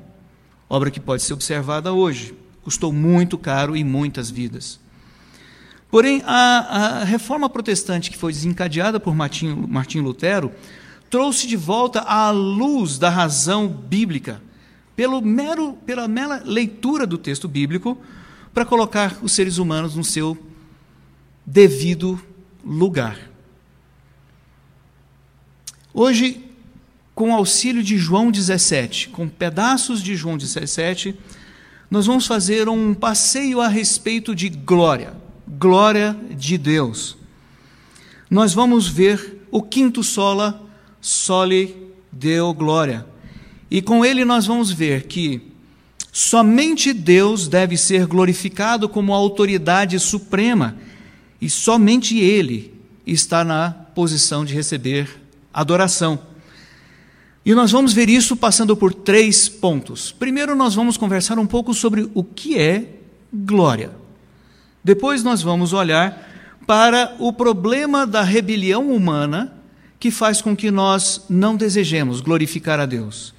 Obra 0.70 0.88
que 0.88 1.00
pode 1.00 1.24
ser 1.24 1.32
observada 1.32 1.92
hoje. 1.92 2.36
Custou 2.62 2.92
muito 2.92 3.36
caro 3.36 3.76
e 3.76 3.82
muitas 3.82 4.30
vidas. 4.30 4.78
Porém, 5.90 6.22
a, 6.24 7.00
a 7.00 7.04
reforma 7.04 7.50
protestante 7.50 8.12
que 8.12 8.16
foi 8.16 8.32
desencadeada 8.32 9.00
por 9.00 9.12
Martim, 9.12 10.00
Lutero 10.00 10.52
trouxe 11.10 11.48
de 11.48 11.56
volta 11.56 11.98
a 12.02 12.30
luz 12.30 12.96
da 12.96 13.10
razão 13.10 13.66
bíblica, 13.66 14.40
pelo 14.94 15.20
mero, 15.20 15.72
pela 15.84 16.06
mera 16.06 16.40
leitura 16.44 17.08
do 17.08 17.18
texto 17.18 17.48
bíblico, 17.48 17.98
para 18.54 18.64
colocar 18.64 19.18
os 19.20 19.32
seres 19.32 19.58
humanos 19.58 19.96
no 19.96 20.04
seu 20.04 20.38
devido 21.44 22.20
lugar. 22.64 23.18
Hoje, 25.94 26.44
com 27.14 27.34
auxílio 27.34 27.82
de 27.82 27.98
João 27.98 28.30
17, 28.30 29.10
com 29.10 29.28
pedaços 29.28 30.02
de 30.02 30.16
João 30.16 30.38
17, 30.38 31.14
nós 31.90 32.06
vamos 32.06 32.26
fazer 32.26 32.68
um 32.68 32.94
passeio 32.94 33.60
a 33.60 33.68
respeito 33.68 34.34
de 34.34 34.48
glória, 34.48 35.14
glória 35.46 36.16
de 36.30 36.56
Deus. 36.56 37.16
Nós 38.30 38.54
vamos 38.54 38.88
ver 38.88 39.46
o 39.50 39.62
quinto 39.62 40.02
sola, 40.02 40.66
sole 41.00 41.76
deu 42.10 42.54
glória. 42.54 43.06
E 43.70 43.82
com 43.82 44.04
ele 44.04 44.24
nós 44.24 44.46
vamos 44.46 44.70
ver 44.70 45.04
que 45.04 45.42
somente 46.10 46.94
Deus 46.94 47.46
deve 47.48 47.76
ser 47.76 48.06
glorificado 48.06 48.88
como 48.88 49.12
autoridade 49.12 49.98
suprema 49.98 50.78
e 51.42 51.50
somente 51.50 52.16
ele 52.16 52.72
está 53.04 53.42
na 53.42 53.72
posição 53.72 54.44
de 54.44 54.54
receber 54.54 55.08
adoração. 55.52 56.20
E 57.44 57.52
nós 57.52 57.72
vamos 57.72 57.92
ver 57.92 58.08
isso 58.08 58.36
passando 58.36 58.76
por 58.76 58.94
três 58.94 59.48
pontos. 59.48 60.12
Primeiro, 60.12 60.54
nós 60.54 60.76
vamos 60.76 60.96
conversar 60.96 61.40
um 61.40 61.46
pouco 61.46 61.74
sobre 61.74 62.08
o 62.14 62.22
que 62.22 62.56
é 62.56 62.86
glória. 63.34 63.90
Depois, 64.84 65.24
nós 65.24 65.42
vamos 65.42 65.72
olhar 65.72 66.30
para 66.64 67.16
o 67.18 67.32
problema 67.32 68.06
da 68.06 68.22
rebelião 68.22 68.92
humana 68.92 69.52
que 69.98 70.12
faz 70.12 70.40
com 70.40 70.54
que 70.54 70.70
nós 70.70 71.24
não 71.28 71.56
desejemos 71.56 72.20
glorificar 72.20 72.78
a 72.78 72.86
Deus. 72.86 73.34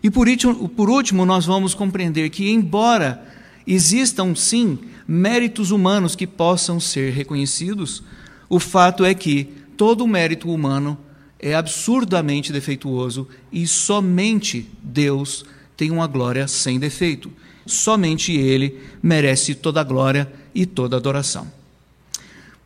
E 0.00 0.08
por 0.08 0.88
último, 0.88 1.26
nós 1.26 1.44
vamos 1.44 1.74
compreender 1.74 2.30
que, 2.30 2.48
embora 2.50 3.20
existam 3.66 4.32
sim 4.36 4.78
méritos 5.06 5.70
humanos 5.70 6.14
que 6.14 6.26
possam 6.26 6.78
ser 6.78 7.12
reconhecidos, 7.12 8.02
o 8.48 8.58
fato 8.58 9.04
é 9.04 9.14
que 9.14 9.44
todo 9.76 10.06
mérito 10.06 10.50
humano 10.50 10.98
é 11.38 11.54
absurdamente 11.54 12.52
defeituoso 12.52 13.28
e 13.50 13.66
somente 13.66 14.68
Deus 14.82 15.44
tem 15.76 15.90
uma 15.90 16.06
glória 16.06 16.46
sem 16.46 16.78
defeito. 16.78 17.32
Somente 17.66 18.32
Ele 18.32 18.80
merece 19.02 19.54
toda 19.54 19.80
a 19.80 19.84
glória 19.84 20.32
e 20.54 20.66
toda 20.66 20.96
a 20.96 20.98
adoração. 20.98 21.50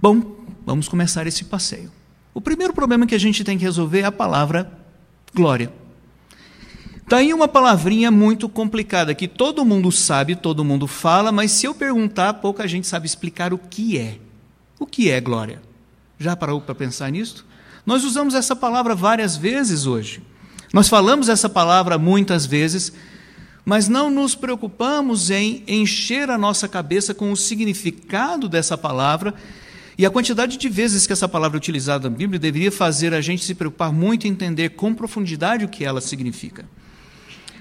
Bom, 0.01 0.37
vamos 0.65 0.89
começar 0.89 1.27
esse 1.27 1.45
passeio. 1.45 1.91
O 2.35 2.41
primeiro 2.41 2.75
problema 2.75 3.07
que 3.07 3.15
a 3.15 3.21
gente 3.21 3.45
tem 3.45 3.57
que 3.57 3.65
resolver 3.65 4.01
é 4.01 4.05
a 4.05 4.13
palavra 4.13 4.71
glória. 5.35 5.73
Está 7.07 7.19
aí 7.19 7.33
uma 7.33 7.47
palavrinha 7.47 8.11
muito 8.11 8.49
complicada 8.49 9.15
que 9.15 9.29
todo 9.29 9.65
mundo 9.65 9.93
sabe, 9.93 10.35
todo 10.35 10.65
mundo 10.65 10.89
fala, 10.89 11.31
mas 11.31 11.53
se 11.53 11.65
eu 11.65 11.73
perguntar, 11.73 12.35
pouca 12.35 12.67
gente 12.67 12.85
sabe 12.85 13.07
explicar 13.07 13.55
o 13.55 13.59
que 13.59 13.97
é. 13.97 14.19
O 14.77 14.85
que 14.85 15.09
é 15.09 15.21
glória? 15.21 15.63
Já 16.19 16.35
parou 16.35 16.61
para 16.61 16.75
pensar 16.75 17.09
nisso? 17.13 17.47
Nós 17.87 18.03
usamos 18.03 18.35
essa 18.35 18.57
palavra 18.57 18.93
várias 18.93 19.37
vezes 19.37 19.87
hoje. 19.87 20.21
Nós 20.73 20.89
falamos 20.89 21.29
essa 21.29 21.49
palavra 21.49 21.97
muitas 21.97 22.45
vezes, 22.45 22.93
mas 23.65 23.87
não 23.87 24.11
nos 24.11 24.35
preocupamos 24.35 25.31
em 25.31 25.63
encher 25.69 26.29
a 26.29 26.37
nossa 26.37 26.67
cabeça 26.67 27.15
com 27.15 27.31
o 27.31 27.37
significado 27.37 28.49
dessa 28.49 28.77
palavra. 28.77 29.33
E 29.97 30.05
a 30.05 30.11
quantidade 30.11 30.57
de 30.57 30.69
vezes 30.69 31.07
que 31.07 31.13
essa 31.13 31.29
palavra 31.29 31.57
é 31.57 31.61
utilizada 31.61 32.11
na 32.11 32.17
Bíblia 32.17 32.41
deveria 32.41 32.73
fazer 32.73 33.15
a 33.15 33.21
gente 33.21 33.45
se 33.45 33.55
preocupar 33.55 33.93
muito 33.93 34.27
em 34.27 34.31
entender 34.33 34.71
com 34.71 34.93
profundidade 34.93 35.65
o 35.65 35.69
que 35.69 35.85
ela 35.85 36.01
significa. 36.01 36.65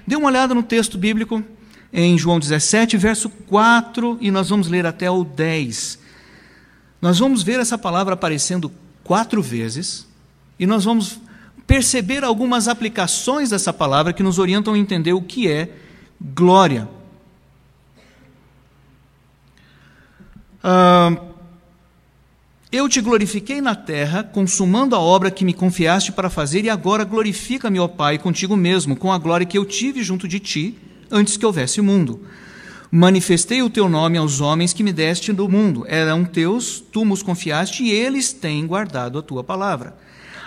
Dê 0.06 0.14
uma 0.16 0.28
olhada 0.28 0.54
no 0.54 0.62
texto 0.62 0.96
bíblico 0.96 1.42
em 1.92 2.16
João 2.16 2.38
17, 2.38 2.96
verso 2.96 3.28
4, 3.28 4.18
e 4.20 4.30
nós 4.30 4.48
vamos 4.48 4.68
ler 4.68 4.86
até 4.86 5.10
o 5.10 5.24
10. 5.24 5.98
Nós 7.00 7.18
vamos 7.18 7.42
ver 7.42 7.58
essa 7.58 7.76
palavra 7.76 8.14
aparecendo 8.14 8.70
quatro 9.02 9.42
vezes, 9.42 10.06
e 10.58 10.66
nós 10.66 10.84
vamos 10.84 11.20
perceber 11.66 12.22
algumas 12.22 12.68
aplicações 12.68 13.50
dessa 13.50 13.72
palavra 13.72 14.12
que 14.12 14.22
nos 14.22 14.38
orientam 14.38 14.74
a 14.74 14.78
entender 14.78 15.12
o 15.12 15.22
que 15.22 15.50
é 15.50 15.70
glória. 16.20 16.88
Ah, 20.62 21.25
eu 22.76 22.88
te 22.88 23.00
glorifiquei 23.00 23.60
na 23.62 23.74
terra, 23.74 24.22
consumando 24.22 24.94
a 24.94 25.00
obra 25.00 25.30
que 25.30 25.44
me 25.44 25.54
confiaste 25.54 26.12
para 26.12 26.28
fazer, 26.28 26.64
e 26.64 26.70
agora 26.70 27.04
glorifica-me, 27.04 27.80
ó 27.80 27.88
Pai, 27.88 28.18
contigo 28.18 28.54
mesmo, 28.54 28.94
com 28.94 29.10
a 29.10 29.18
glória 29.18 29.46
que 29.46 29.56
eu 29.56 29.64
tive 29.64 30.02
junto 30.02 30.28
de 30.28 30.38
ti, 30.38 30.76
antes 31.10 31.36
que 31.36 31.46
houvesse 31.46 31.80
mundo. 31.80 32.20
Manifestei 32.90 33.62
o 33.62 33.70
teu 33.70 33.88
nome 33.88 34.18
aos 34.18 34.40
homens 34.40 34.72
que 34.72 34.82
me 34.82 34.92
deste 34.92 35.32
do 35.32 35.48
mundo. 35.48 35.84
Eram 35.88 36.24
teus, 36.24 36.84
tu 36.92 37.04
nos 37.04 37.22
confiaste, 37.22 37.82
e 37.82 37.90
eles 37.90 38.32
têm 38.32 38.66
guardado 38.66 39.18
a 39.18 39.22
tua 39.22 39.42
palavra. 39.42 39.96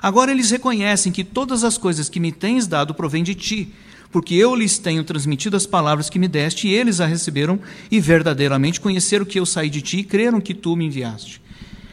Agora 0.02 0.32
eles 0.32 0.52
reconhecem 0.52 1.12
que 1.12 1.24
todas 1.24 1.64
as 1.64 1.78
coisas 1.78 2.10
que 2.10 2.20
me 2.20 2.32
tens 2.32 2.68
dado 2.68 2.94
provêm 2.94 3.24
de 3.24 3.34
ti, 3.34 3.74
porque 4.12 4.36
eu 4.36 4.56
lhes 4.56 4.78
tenho 4.78 5.04
transmitido 5.04 5.58
as 5.58 5.66
palavras 5.66 6.10
que 6.10 6.20
me 6.20 6.28
deste, 6.28 6.68
e 6.68 6.74
eles 6.74 7.02
a 7.02 7.06
receberam 7.08 7.60
e 7.90 8.00
verdadeiramente 8.00 8.80
conheceram 8.80 9.26
que 9.26 9.40
eu 9.40 9.46
saí 9.46 9.70
de 9.70 9.82
ti 9.82 9.98
e 9.98 10.04
creram 10.04 10.40
que 10.40 10.54
tu 10.54 10.76
me 10.76 10.86
enviaste. 10.86 11.42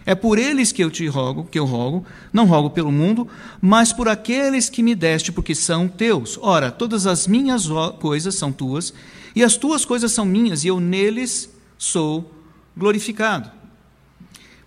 É 0.06 0.14
por 0.14 0.38
eles 0.38 0.70
que 0.70 0.82
eu 0.84 0.88
te 0.88 1.04
rogo, 1.08 1.48
que 1.50 1.58
eu 1.58 1.64
rogo, 1.64 2.06
não 2.32 2.46
rogo 2.46 2.70
pelo 2.70 2.92
mundo, 2.92 3.26
mas 3.60 3.92
por 3.92 4.08
aqueles 4.08 4.70
que 4.70 4.80
me 4.80 4.94
deste, 4.94 5.32
porque 5.32 5.52
são 5.52 5.88
teus. 5.88 6.38
Ora, 6.40 6.70
todas 6.70 7.08
as 7.08 7.26
minhas 7.26 7.66
coisas 7.98 8.36
são 8.36 8.52
tuas, 8.52 8.94
e 9.34 9.42
as 9.42 9.56
tuas 9.56 9.84
coisas 9.84 10.12
são 10.12 10.25
minhas, 10.25 10.62
e 10.62 10.68
eu 10.68 10.78
neles 10.78 11.50
sou 11.76 12.32
glorificado. 12.76 13.50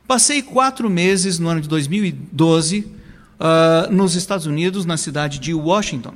Passei 0.05 0.41
quatro 0.41 0.89
meses 0.89 1.39
no 1.39 1.47
ano 1.47 1.61
de 1.61 1.69
2012 1.69 2.79
uh, 3.39 3.93
nos 3.93 4.15
Estados 4.15 4.45
Unidos, 4.45 4.85
na 4.85 4.97
cidade 4.97 5.39
de 5.39 5.53
Washington, 5.53 6.15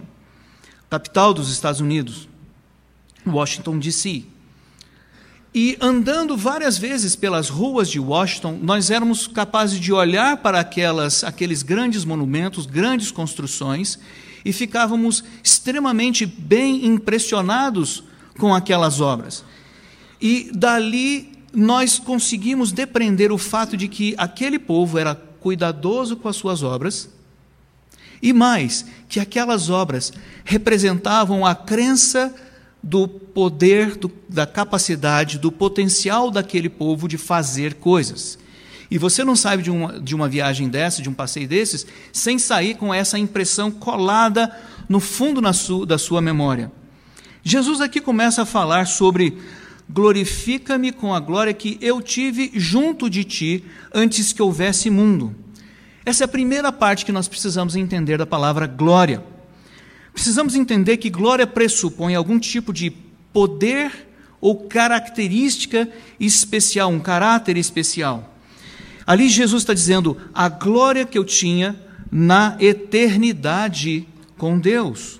capital 0.89 1.33
dos 1.33 1.49
Estados 1.49 1.79
Unidos, 1.79 2.27
Washington, 3.25 3.79
D.C. 3.79 4.25
E 5.55 5.77
andando 5.79 6.35
várias 6.35 6.79
vezes 6.79 7.15
pelas 7.15 7.47
ruas 7.47 7.87
de 7.87 7.99
Washington, 7.99 8.57
nós 8.61 8.89
éramos 8.89 9.27
capazes 9.27 9.79
de 9.79 9.93
olhar 9.93 10.37
para 10.37 10.59
aquelas, 10.59 11.23
aqueles 11.23 11.61
grandes 11.61 12.03
monumentos, 12.03 12.65
grandes 12.65 13.11
construções, 13.11 13.99
e 14.43 14.51
ficávamos 14.51 15.23
extremamente 15.43 16.25
bem 16.25 16.87
impressionados 16.87 18.03
com 18.39 18.53
aquelas 18.53 18.99
obras. 18.99 19.45
E 20.19 20.49
dali 20.55 21.31
nós 21.53 21.99
conseguimos 21.99 22.71
depreender 22.71 23.31
o 23.31 23.37
fato 23.37 23.77
de 23.77 23.87
que 23.87 24.15
aquele 24.17 24.57
povo 24.57 24.97
era 24.97 25.13
cuidadoso 25.39 26.15
com 26.15 26.27
as 26.27 26.35
suas 26.35 26.63
obras, 26.63 27.09
e 28.23 28.33
mais, 28.33 28.85
que 29.07 29.19
aquelas 29.19 29.69
obras 29.69 30.11
representavam 30.45 31.45
a 31.45 31.53
crença 31.53 32.33
do 32.83 33.07
poder, 33.07 33.95
do, 33.95 34.11
da 34.27 34.45
capacidade, 34.45 35.39
do 35.39 35.49
potencial 35.51 36.29
daquele 36.29 36.67
povo 36.67 37.07
de 37.07 37.17
fazer 37.17 37.75
coisas. 37.75 38.37
E 38.91 38.97
você 38.97 39.23
não 39.23 39.35
sabe 39.35 39.63
de 39.63 39.71
uma, 39.71 39.99
de 39.99 40.13
uma 40.13 40.27
viagem 40.27 40.67
dessa, 40.67 41.01
de 41.01 41.09
um 41.09 41.13
passeio 41.13 41.47
desses, 41.47 41.87
sem 42.11 42.37
sair 42.37 42.75
com 42.75 42.93
essa 42.93 43.17
impressão 43.17 43.71
colada 43.71 44.55
no 44.89 44.99
fundo 44.99 45.41
su, 45.53 45.85
da 45.85 45.97
sua 45.97 46.21
memória. 46.21 46.71
Jesus 47.41 47.81
aqui 47.81 47.99
começa 47.99 48.43
a 48.43 48.45
falar 48.45 48.85
sobre 48.85 49.37
glorifica-me 49.89 50.91
com 50.91 51.13
a 51.13 51.19
glória 51.19 51.53
que 51.53 51.77
eu 51.81 52.01
tive 52.01 52.51
junto 52.53 53.09
de 53.09 53.23
ti 53.23 53.63
antes 53.93 54.31
que 54.31 54.41
houvesse 54.41 54.89
mundo. 54.89 55.35
Essa 56.05 56.23
é 56.23 56.25
a 56.25 56.27
primeira 56.27 56.71
parte 56.71 57.05
que 57.05 57.11
nós 57.11 57.27
precisamos 57.27 57.75
entender 57.75 58.17
da 58.17 58.25
palavra 58.25 58.67
glória. 58.67 59.23
Precisamos 60.13 60.55
entender 60.55 60.97
que 60.97 61.09
glória 61.09 61.47
pressupõe 61.47 62.15
algum 62.15 62.39
tipo 62.39 62.71
de 62.71 62.91
poder 63.33 63.91
ou 64.39 64.67
característica 64.67 65.89
especial, 66.19 66.91
um 66.91 66.99
caráter 66.99 67.57
especial. 67.57 68.33
Ali 69.05 69.27
Jesus 69.27 69.63
está 69.63 69.73
dizendo 69.73 70.17
a 70.33 70.47
glória 70.47 71.05
que 71.05 71.17
eu 71.17 71.25
tinha 71.25 71.75
na 72.11 72.55
eternidade 72.59 74.07
com 74.37 74.59
Deus. 74.59 75.19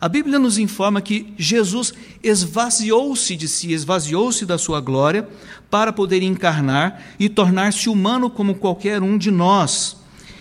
A 0.00 0.08
Bíblia 0.08 0.38
nos 0.38 0.58
informa 0.58 1.00
que 1.00 1.32
Jesus 1.36 1.92
esvaziou-se 2.22 3.36
de 3.36 3.46
si, 3.46 3.72
esvaziou-se 3.72 4.44
da 4.44 4.58
sua 4.58 4.80
glória 4.80 5.28
para 5.70 5.92
poder 5.92 6.22
encarnar 6.22 7.00
e 7.18 7.28
tornar-se 7.28 7.88
humano 7.88 8.28
como 8.28 8.56
qualquer 8.56 9.00
um 9.02 9.16
de 9.16 9.30
nós, 9.30 9.96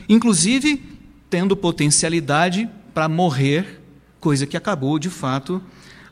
inclusive 0.09 0.81
tendo 1.29 1.55
potencialidade 1.55 2.67
para 2.93 3.07
morrer, 3.07 3.80
coisa 4.21 4.47
que 4.47 4.55
acabou 4.55 4.97
de 4.97 5.09
fato 5.09 5.61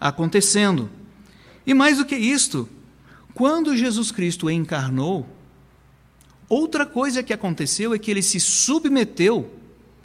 acontecendo. 0.01 0.89
E 1.65 1.73
mais 1.73 1.97
do 1.97 2.05
que 2.05 2.17
isto, 2.17 2.67
quando 3.33 3.77
Jesus 3.77 4.11
Cristo 4.11 4.49
encarnou, 4.49 5.25
outra 6.49 6.85
coisa 6.85 7.23
que 7.23 7.31
aconteceu 7.31 7.93
é 7.93 7.99
que 7.99 8.11
ele 8.11 8.21
se 8.21 8.39
submeteu 8.39 9.53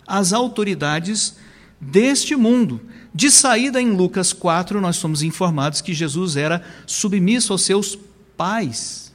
às 0.06 0.32
autoridades 0.32 1.36
deste 1.80 2.36
mundo. 2.36 2.80
De 3.14 3.30
saída 3.30 3.80
em 3.80 3.90
Lucas 3.90 4.32
4, 4.32 4.80
nós 4.80 4.96
somos 4.96 5.22
informados 5.22 5.80
que 5.80 5.94
Jesus 5.94 6.36
era 6.36 6.62
submisso 6.86 7.52
aos 7.52 7.62
seus 7.62 7.98
pais. 8.36 9.14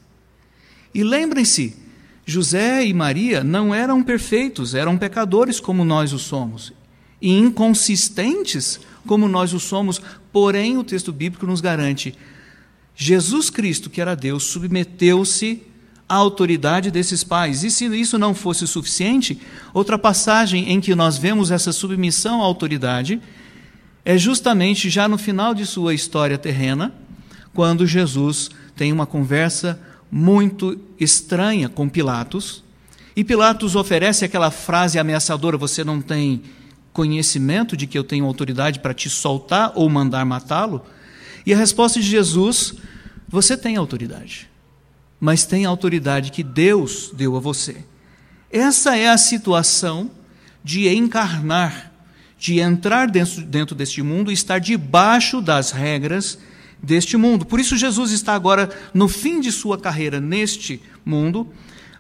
E 0.94 1.04
lembrem-se, 1.04 1.78
José 2.26 2.86
e 2.86 2.94
Maria 2.94 3.44
não 3.44 3.74
eram 3.74 4.04
perfeitos, 4.04 4.74
eram 4.74 4.98
pecadores 4.98 5.60
como 5.60 5.84
nós 5.84 6.14
o 6.14 6.20
somos, 6.20 6.74
e 7.22 7.32
inconsistentes 7.32 8.80
como 9.08 9.28
nós 9.28 9.54
o 9.54 9.60
somos, 9.60 10.02
porém 10.32 10.78
o 10.78 10.84
texto 10.84 11.12
bíblico 11.12 11.46
nos 11.46 11.62
garante: 11.62 12.16
Jesus 12.96 13.50
Cristo, 13.50 13.90
que 13.90 14.02
era 14.02 14.16
Deus, 14.16 14.44
submeteu-se 14.44 15.64
à 16.08 16.16
autoridade 16.16 16.92
desses 16.92 17.24
pais. 17.24 17.64
E 17.64 17.72
se 17.72 17.86
isso 17.86 18.18
não 18.18 18.36
fosse 18.36 18.68
suficiente, 18.68 19.40
outra 19.74 19.98
passagem 19.98 20.72
em 20.72 20.80
que 20.80 20.94
nós 20.96 21.18
vemos 21.18 21.52
essa 21.52 21.72
submissão 21.72 22.42
à 22.42 22.46
autoridade 22.46 23.22
é 24.06 24.18
justamente 24.18 24.90
já 24.90 25.08
no 25.08 25.18
final 25.18 25.54
de 25.54 25.66
sua 25.66 25.94
história 25.94 26.38
terrena, 26.38 26.94
quando 27.54 27.86
Jesus 27.86 28.50
tem 28.76 28.92
uma 28.92 29.06
conversa 29.06 29.80
muito 30.12 30.80
estranha 31.00 31.70
com 31.70 31.88
Pilatos, 31.88 32.64
e 33.16 33.24
Pilatos 33.24 33.76
oferece 33.76 34.24
aquela 34.24 34.50
frase 34.50 34.98
ameaçadora: 34.98 35.58
Você 35.58 35.84
não 35.84 36.02
tem 36.02 36.42
conhecimento 37.00 37.78
de 37.78 37.88
que 37.88 37.98
eu 37.98 38.04
tenho 38.04 38.26
autoridade 38.26 38.80
para 38.80 38.94
te 38.94 39.10
soltar 39.10 39.72
ou 39.76 39.90
mandar 39.90 40.26
matá-lo? 40.26 40.86
E 41.46 41.54
a 41.54 41.58
resposta 41.58 42.00
de 42.00 42.06
Jesus: 42.06 42.76
Você 43.30 43.56
tem 43.56 43.78
autoridade 43.78 44.50
mas 45.20 45.46
tem 45.46 45.66
autoridade 45.66 46.32
que 46.32 46.44
Deus 46.44 47.12
deu 47.14 47.36
a 47.36 47.40
você. 47.40 47.84
Essa 48.50 48.96
é 48.96 49.10
a 49.10 49.18
situação 49.18 50.10
de 50.64 50.88
encarnar, 50.88 51.92
de 52.38 52.60
entrar 52.60 53.10
dentro, 53.10 53.42
dentro 53.42 53.76
deste 53.76 54.02
mundo 54.02 54.32
e 54.32 54.34
estar 54.34 54.60
debaixo 54.60 55.42
das 55.42 55.72
regras 55.72 56.40
deste 56.82 57.18
mundo. 57.18 57.46
Por 57.46 57.60
isso, 57.60 57.76
Jesus 57.76 58.12
está 58.12 58.34
agora 58.34 58.70
no 58.94 59.10
fim 59.10 59.42
de 59.42 59.52
sua 59.52 59.78
carreira 59.78 60.22
neste 60.22 60.82
mundo, 61.04 61.42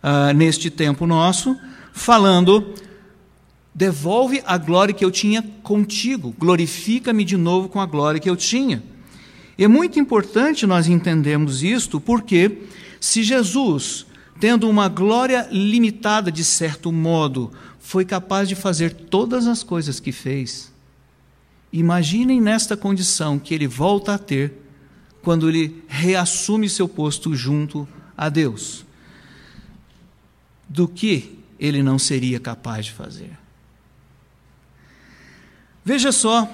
uh, 0.01 0.33
neste 0.33 0.69
tempo 0.69 1.05
nosso, 1.05 1.57
falando: 1.91 2.73
devolve 3.79 4.43
a 4.45 4.57
glória 4.57 4.93
que 4.93 5.05
eu 5.05 5.09
tinha 5.09 5.41
contigo, 5.63 6.35
glorifica-me 6.37 7.23
de 7.23 7.37
novo 7.37 7.69
com 7.69 7.79
a 7.79 7.85
glória 7.85 8.19
que 8.19 8.29
eu 8.29 8.35
tinha. 8.35 8.83
É 9.57 9.69
muito 9.69 9.97
importante 9.97 10.67
nós 10.67 10.89
entendermos 10.89 11.63
isto, 11.63 11.97
porque 11.97 12.63
se 12.99 13.23
Jesus, 13.23 14.05
tendo 14.37 14.69
uma 14.69 14.89
glória 14.89 15.47
limitada 15.49 16.29
de 16.29 16.43
certo 16.43 16.91
modo, 16.91 17.53
foi 17.79 18.03
capaz 18.03 18.49
de 18.49 18.55
fazer 18.55 18.93
todas 18.93 19.47
as 19.47 19.63
coisas 19.63 19.97
que 19.97 20.11
fez, 20.11 20.73
imaginem 21.71 22.41
nesta 22.41 22.75
condição 22.75 23.39
que 23.39 23.53
ele 23.53 23.65
volta 23.65 24.13
a 24.13 24.17
ter 24.17 24.55
quando 25.21 25.47
ele 25.47 25.81
reassume 25.87 26.67
seu 26.67 26.89
posto 26.89 27.33
junto 27.33 27.87
a 28.17 28.27
Deus. 28.27 28.85
Do 30.67 30.85
que 30.85 31.39
ele 31.57 31.81
não 31.81 31.97
seria 31.97 32.41
capaz 32.41 32.87
de 32.87 32.91
fazer? 32.91 33.39
Veja 35.89 36.11
só, 36.11 36.47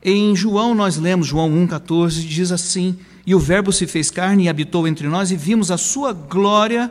em 0.00 0.36
João 0.36 0.76
nós 0.76 0.96
lemos, 0.96 1.26
João 1.26 1.50
1,14, 1.66 2.24
diz 2.24 2.52
assim: 2.52 2.96
e 3.26 3.34
o 3.34 3.38
Verbo 3.40 3.72
se 3.72 3.84
fez 3.84 4.12
carne 4.12 4.44
e 4.44 4.48
habitou 4.48 4.86
entre 4.86 5.08
nós, 5.08 5.32
e 5.32 5.36
vimos 5.36 5.72
a 5.72 5.76
sua 5.76 6.12
glória 6.12 6.88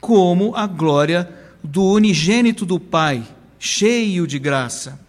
como 0.00 0.54
a 0.54 0.64
glória 0.64 1.28
do 1.60 1.82
unigênito 1.82 2.64
do 2.64 2.78
Pai, 2.78 3.26
cheio 3.58 4.28
de 4.28 4.38
graça. 4.38 5.00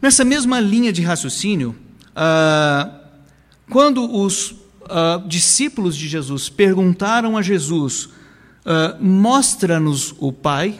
Nessa 0.00 0.24
mesma 0.24 0.60
linha 0.60 0.92
de 0.92 1.02
raciocínio, 1.02 1.74
ah, 2.14 2.92
quando 3.68 4.08
os 4.08 4.54
ah, 4.88 5.20
discípulos 5.26 5.96
de 5.96 6.06
Jesus 6.06 6.48
perguntaram 6.48 7.36
a 7.36 7.42
Jesus: 7.42 8.10
ah, 8.64 8.96
Mostra-nos 9.00 10.14
o 10.20 10.32
Pai, 10.32 10.78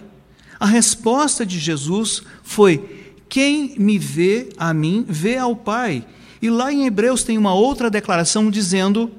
a 0.61 0.67
resposta 0.67 1.45
de 1.45 1.59
Jesus 1.59 2.23
foi: 2.45 3.00
Quem 3.31 3.75
me 3.79 3.97
vê 3.97 4.49
a 4.59 4.75
mim, 4.75 5.07
vê 5.09 5.39
ao 5.39 5.57
Pai. 5.57 6.05
E 6.43 6.51
lá 6.51 6.73
em 6.73 6.85
Hebreus 6.85 7.23
tem 7.23 7.39
uma 7.39 7.55
outra 7.55 7.89
declaração 7.89 8.51
dizendo: 8.51 9.11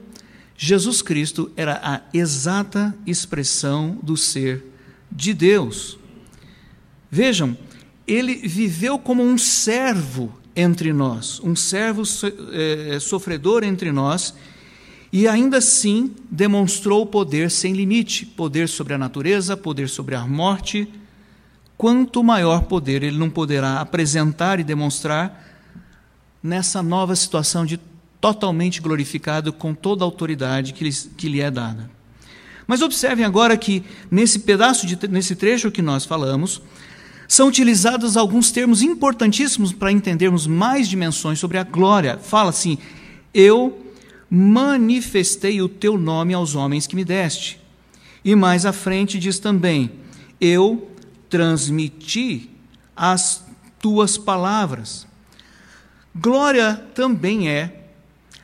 Jesus 0.58 1.02
Cristo 1.02 1.50
era 1.56 1.80
a 1.82 2.02
exata 2.14 2.96
expressão 3.08 3.98
do 4.04 4.18
ser 4.18 4.64
de 5.12 5.34
Deus. 5.34 5.98
Vejam, 7.10 7.58
ele 8.06 8.36
viveu 8.36 9.00
como 9.00 9.24
um 9.24 9.38
servo 9.38 10.38
entre 10.56 10.92
nós, 10.92 11.40
um 11.44 11.56
servo 11.56 12.04
é, 12.52 13.00
sofredor 13.00 13.64
entre 13.64 13.92
nós, 13.92 14.34
e 15.12 15.28
ainda 15.28 15.58
assim 15.58 16.14
demonstrou 16.30 17.06
poder 17.06 17.50
sem 17.50 17.74
limite 17.74 18.26
poder 18.26 18.68
sobre 18.68 18.94
a 18.94 18.98
natureza, 18.98 19.56
poder 19.56 19.90
sobre 19.90 20.16
a 20.16 20.28
morte. 20.28 20.88
Quanto 21.82 22.24
maior 22.24 22.66
poder 22.66 23.02
ele 23.02 23.18
não 23.18 23.28
poderá 23.28 23.82
apresentar 23.82 24.60
e 24.60 24.64
demonstrar 24.64 25.44
nessa 26.44 26.84
nova 26.84 27.16
situação 27.16 27.66
de 27.66 27.80
totalmente 28.22 28.80
glorificado 28.80 29.52
com 29.52 29.74
toda 29.74 30.04
a 30.04 30.06
autoridade 30.06 30.74
que 30.74 30.84
lhe, 30.84 30.94
que 30.94 31.28
lhe 31.28 31.42
é 31.42 31.50
dada. 31.50 31.90
Mas 32.68 32.84
observem 32.84 33.26
agora 33.26 33.58
que 33.58 33.84
nesse 34.12 34.42
pedaço, 34.42 34.86
de, 34.86 34.96
nesse 35.08 35.36
trecho 35.36 35.72
que 35.72 35.82
nós 35.82 36.06
falamos, 36.06 36.62
são 37.28 37.48
utilizados 37.48 38.16
alguns 38.16 38.52
termos 38.52 38.84
importantíssimos 38.84 39.74
para 39.74 39.92
entendermos 39.92 40.46
mais 40.46 40.88
dimensões 40.88 41.40
sobre 41.40 41.58
a 41.58 41.64
glória. 41.64 42.20
Fala 42.20 42.52
assim: 42.52 42.78
Eu 43.34 43.88
manifestei 44.30 45.64
o 45.64 45.68
teu 45.68 45.98
nome 45.98 46.36
aos 46.36 46.54
homens 46.54 46.86
que 46.86 46.96
me 46.96 47.04
deste. 47.04 47.60
E 48.24 48.36
mais 48.36 48.68
à 48.68 48.72
frente 48.72 49.18
diz 49.18 49.40
também: 49.40 49.90
Eu 50.40 50.91
transmiti 51.32 52.52
as 52.96 53.44
tuas 53.80 54.18
palavras. 54.18 55.08
Glória 56.14 56.76
também 56.94 57.50
é 57.50 57.86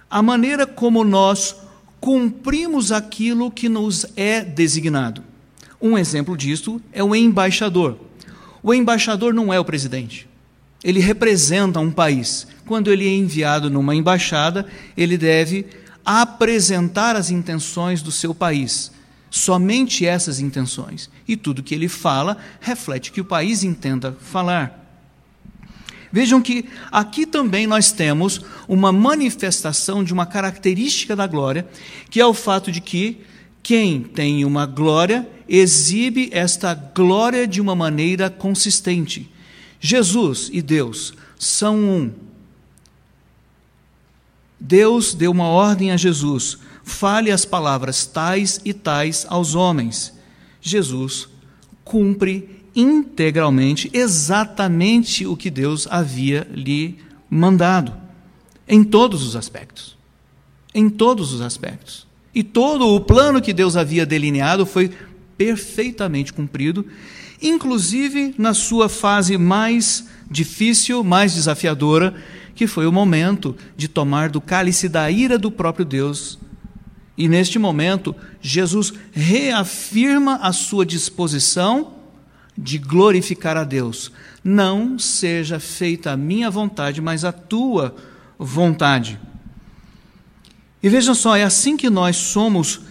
a 0.09 0.23
maneira 0.23 0.65
como 0.65 1.03
nós 1.03 1.55
cumprimos 1.99 2.91
aquilo 2.93 3.51
que 3.51 3.67
nos 3.67 4.05
é 4.15 4.41
designado. 4.41 5.21
Um 5.81 5.97
exemplo 5.97 6.37
disto 6.37 6.81
é 6.93 7.03
o 7.03 7.13
embaixador. 7.13 7.99
O 8.63 8.73
embaixador 8.73 9.33
não 9.33 9.53
é 9.53 9.59
o 9.59 9.65
presidente. 9.65 10.27
Ele 10.83 11.01
representa 11.01 11.79
um 11.79 11.91
país. 11.91 12.47
Quando 12.65 12.91
ele 12.91 13.05
é 13.05 13.13
enviado 13.13 13.69
numa 13.69 13.93
embaixada, 13.93 14.65
ele 14.95 15.17
deve 15.17 15.65
apresentar 16.05 17.17
as 17.17 17.29
intenções 17.29 18.01
do 18.01 18.11
seu 18.11 18.33
país. 18.33 18.91
Somente 19.29 20.05
essas 20.05 20.39
intenções. 20.39 21.09
E 21.27 21.35
tudo 21.35 21.63
que 21.63 21.75
ele 21.75 21.87
fala 21.87 22.37
reflete 22.59 23.11
que 23.11 23.21
o 23.21 23.25
país 23.25 23.63
intenta 23.63 24.11
falar. 24.13 24.85
Vejam 26.11 26.41
que 26.41 26.65
aqui 26.91 27.25
também 27.25 27.67
nós 27.67 27.91
temos 27.91 28.41
uma 28.67 28.91
manifestação 28.91 30.03
de 30.03 30.13
uma 30.13 30.25
característica 30.25 31.15
da 31.15 31.27
glória, 31.27 31.67
que 32.09 32.21
é 32.21 32.25
o 32.25 32.33
fato 32.33 32.71
de 32.71 32.79
que 32.79 33.21
quem 33.61 34.01
tem 34.01 34.45
uma 34.45 34.65
glória 34.65 35.27
exibe 35.47 36.29
esta 36.31 36.73
glória 36.73 37.45
de 37.45 37.59
uma 37.59 37.75
maneira 37.75 38.29
consistente. 38.29 39.29
Jesus 39.79 40.49
e 40.51 40.61
Deus 40.61 41.13
são 41.37 41.77
um. 41.77 42.11
Deus 44.59 45.13
deu 45.13 45.31
uma 45.31 45.47
ordem 45.47 45.91
a 45.91 45.97
Jesus: 45.97 46.57
fale 46.87 47.31
as 47.31 47.43
palavras 47.43 48.05
tais 48.05 48.61
e 48.63 48.73
tais 48.73 49.25
aos 49.29 49.55
homens. 49.55 50.13
Jesus 50.61 51.27
cumpre 51.83 52.63
integralmente 52.73 53.89
exatamente 53.93 55.25
o 55.27 55.35
que 55.35 55.49
Deus 55.49 55.85
havia 55.91 56.47
lhe 56.49 56.97
mandado, 57.29 57.93
em 58.65 58.83
todos 58.83 59.23
os 59.23 59.35
aspectos. 59.35 59.97
Em 60.73 60.89
todos 60.89 61.33
os 61.33 61.41
aspectos. 61.41 62.07
E 62.33 62.41
todo 62.41 62.87
o 62.87 63.01
plano 63.01 63.41
que 63.41 63.51
Deus 63.51 63.75
havia 63.75 64.05
delineado 64.05 64.65
foi 64.65 64.89
perfeitamente 65.37 66.31
cumprido, 66.31 66.85
inclusive 67.41 68.33
na 68.37 68.53
sua 68.53 68.87
fase 68.87 69.37
mais 69.37 70.07
difícil, 70.31 71.03
mais 71.03 71.33
desafiadora, 71.33 72.15
que 72.55 72.65
foi 72.65 72.87
o 72.87 72.91
momento 72.93 73.55
de 73.75 73.87
tomar 73.87 74.29
do 74.29 74.39
cálice 74.39 74.87
da 74.87 75.11
ira 75.11 75.37
do 75.37 75.51
próprio 75.51 75.85
Deus. 75.85 76.39
E 77.17 77.27
neste 77.27 77.57
momento, 77.57 78.15
Jesus 78.39 78.93
reafirma 79.11 80.35
a 80.35 80.53
sua 80.53 80.85
disposição 80.85 81.95
de 82.55 82.77
glorificar 82.77 83.57
a 83.57 83.63
Deus. 83.63 84.11
Não 84.43 84.99
seja 84.99 85.59
feita 85.59 86.11
a 86.11 86.17
minha 86.17 86.49
vontade, 86.49 87.01
mas 87.01 87.25
a 87.25 87.31
tua 87.31 87.95
vontade. 88.37 89.19
E 90.81 90.89
vejam 90.89 91.15
só, 91.15 91.35
é 91.35 91.43
assim 91.43 91.75
que 91.75 91.89
nós 91.89 92.17
somos 92.17 92.81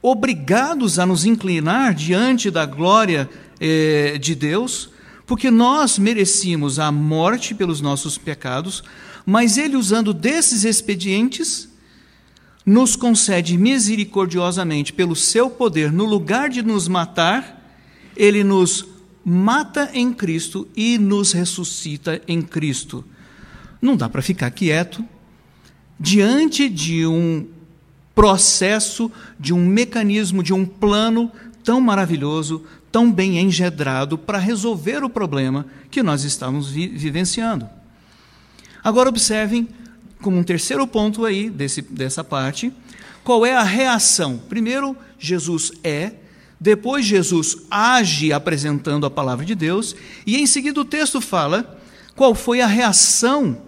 obrigados 0.00 0.98
a 0.98 1.04
nos 1.04 1.24
inclinar 1.24 1.92
diante 1.94 2.50
da 2.50 2.64
glória 2.64 3.28
eh, 3.60 4.16
de 4.20 4.34
Deus, 4.34 4.90
porque 5.26 5.50
nós 5.50 5.98
merecíamos 5.98 6.78
a 6.78 6.90
morte 6.92 7.52
pelos 7.52 7.80
nossos 7.80 8.16
pecados, 8.16 8.82
mas 9.26 9.58
Ele, 9.58 9.76
usando 9.76 10.14
desses 10.14 10.64
expedientes, 10.64 11.67
nos 12.68 12.94
concede 12.94 13.56
misericordiosamente, 13.56 14.92
pelo 14.92 15.16
seu 15.16 15.48
poder, 15.48 15.90
no 15.90 16.04
lugar 16.04 16.50
de 16.50 16.62
nos 16.62 16.86
matar, 16.86 17.72
ele 18.14 18.44
nos 18.44 18.84
mata 19.24 19.88
em 19.94 20.12
Cristo 20.12 20.68
e 20.76 20.98
nos 20.98 21.32
ressuscita 21.32 22.20
em 22.28 22.42
Cristo. 22.42 23.02
Não 23.80 23.96
dá 23.96 24.06
para 24.06 24.20
ficar 24.20 24.50
quieto 24.50 25.02
diante 25.98 26.68
de 26.68 27.06
um 27.06 27.46
processo, 28.14 29.10
de 29.40 29.54
um 29.54 29.64
mecanismo, 29.64 30.42
de 30.42 30.52
um 30.52 30.66
plano 30.66 31.32
tão 31.64 31.80
maravilhoso, 31.80 32.64
tão 32.92 33.10
bem 33.10 33.38
engedrado 33.38 34.18
para 34.18 34.36
resolver 34.36 35.02
o 35.02 35.08
problema 35.08 35.64
que 35.90 36.02
nós 36.02 36.22
estamos 36.22 36.68
vi 36.68 36.86
vivenciando. 36.86 37.66
Agora 38.84 39.08
observem, 39.08 39.66
como 40.20 40.36
um 40.36 40.42
terceiro 40.42 40.86
ponto 40.86 41.24
aí 41.24 41.48
desse, 41.48 41.82
dessa 41.82 42.24
parte, 42.24 42.72
qual 43.24 43.44
é 43.44 43.54
a 43.54 43.62
reação. 43.62 44.38
Primeiro, 44.48 44.96
Jesus 45.18 45.72
é, 45.82 46.12
depois 46.60 47.04
Jesus 47.04 47.58
age 47.70 48.32
apresentando 48.32 49.06
a 49.06 49.10
palavra 49.10 49.44
de 49.44 49.54
Deus, 49.54 49.94
e 50.26 50.38
em 50.38 50.46
seguida 50.46 50.80
o 50.80 50.84
texto 50.84 51.20
fala 51.20 51.78
qual 52.16 52.34
foi 52.34 52.60
a 52.60 52.66
reação, 52.66 53.62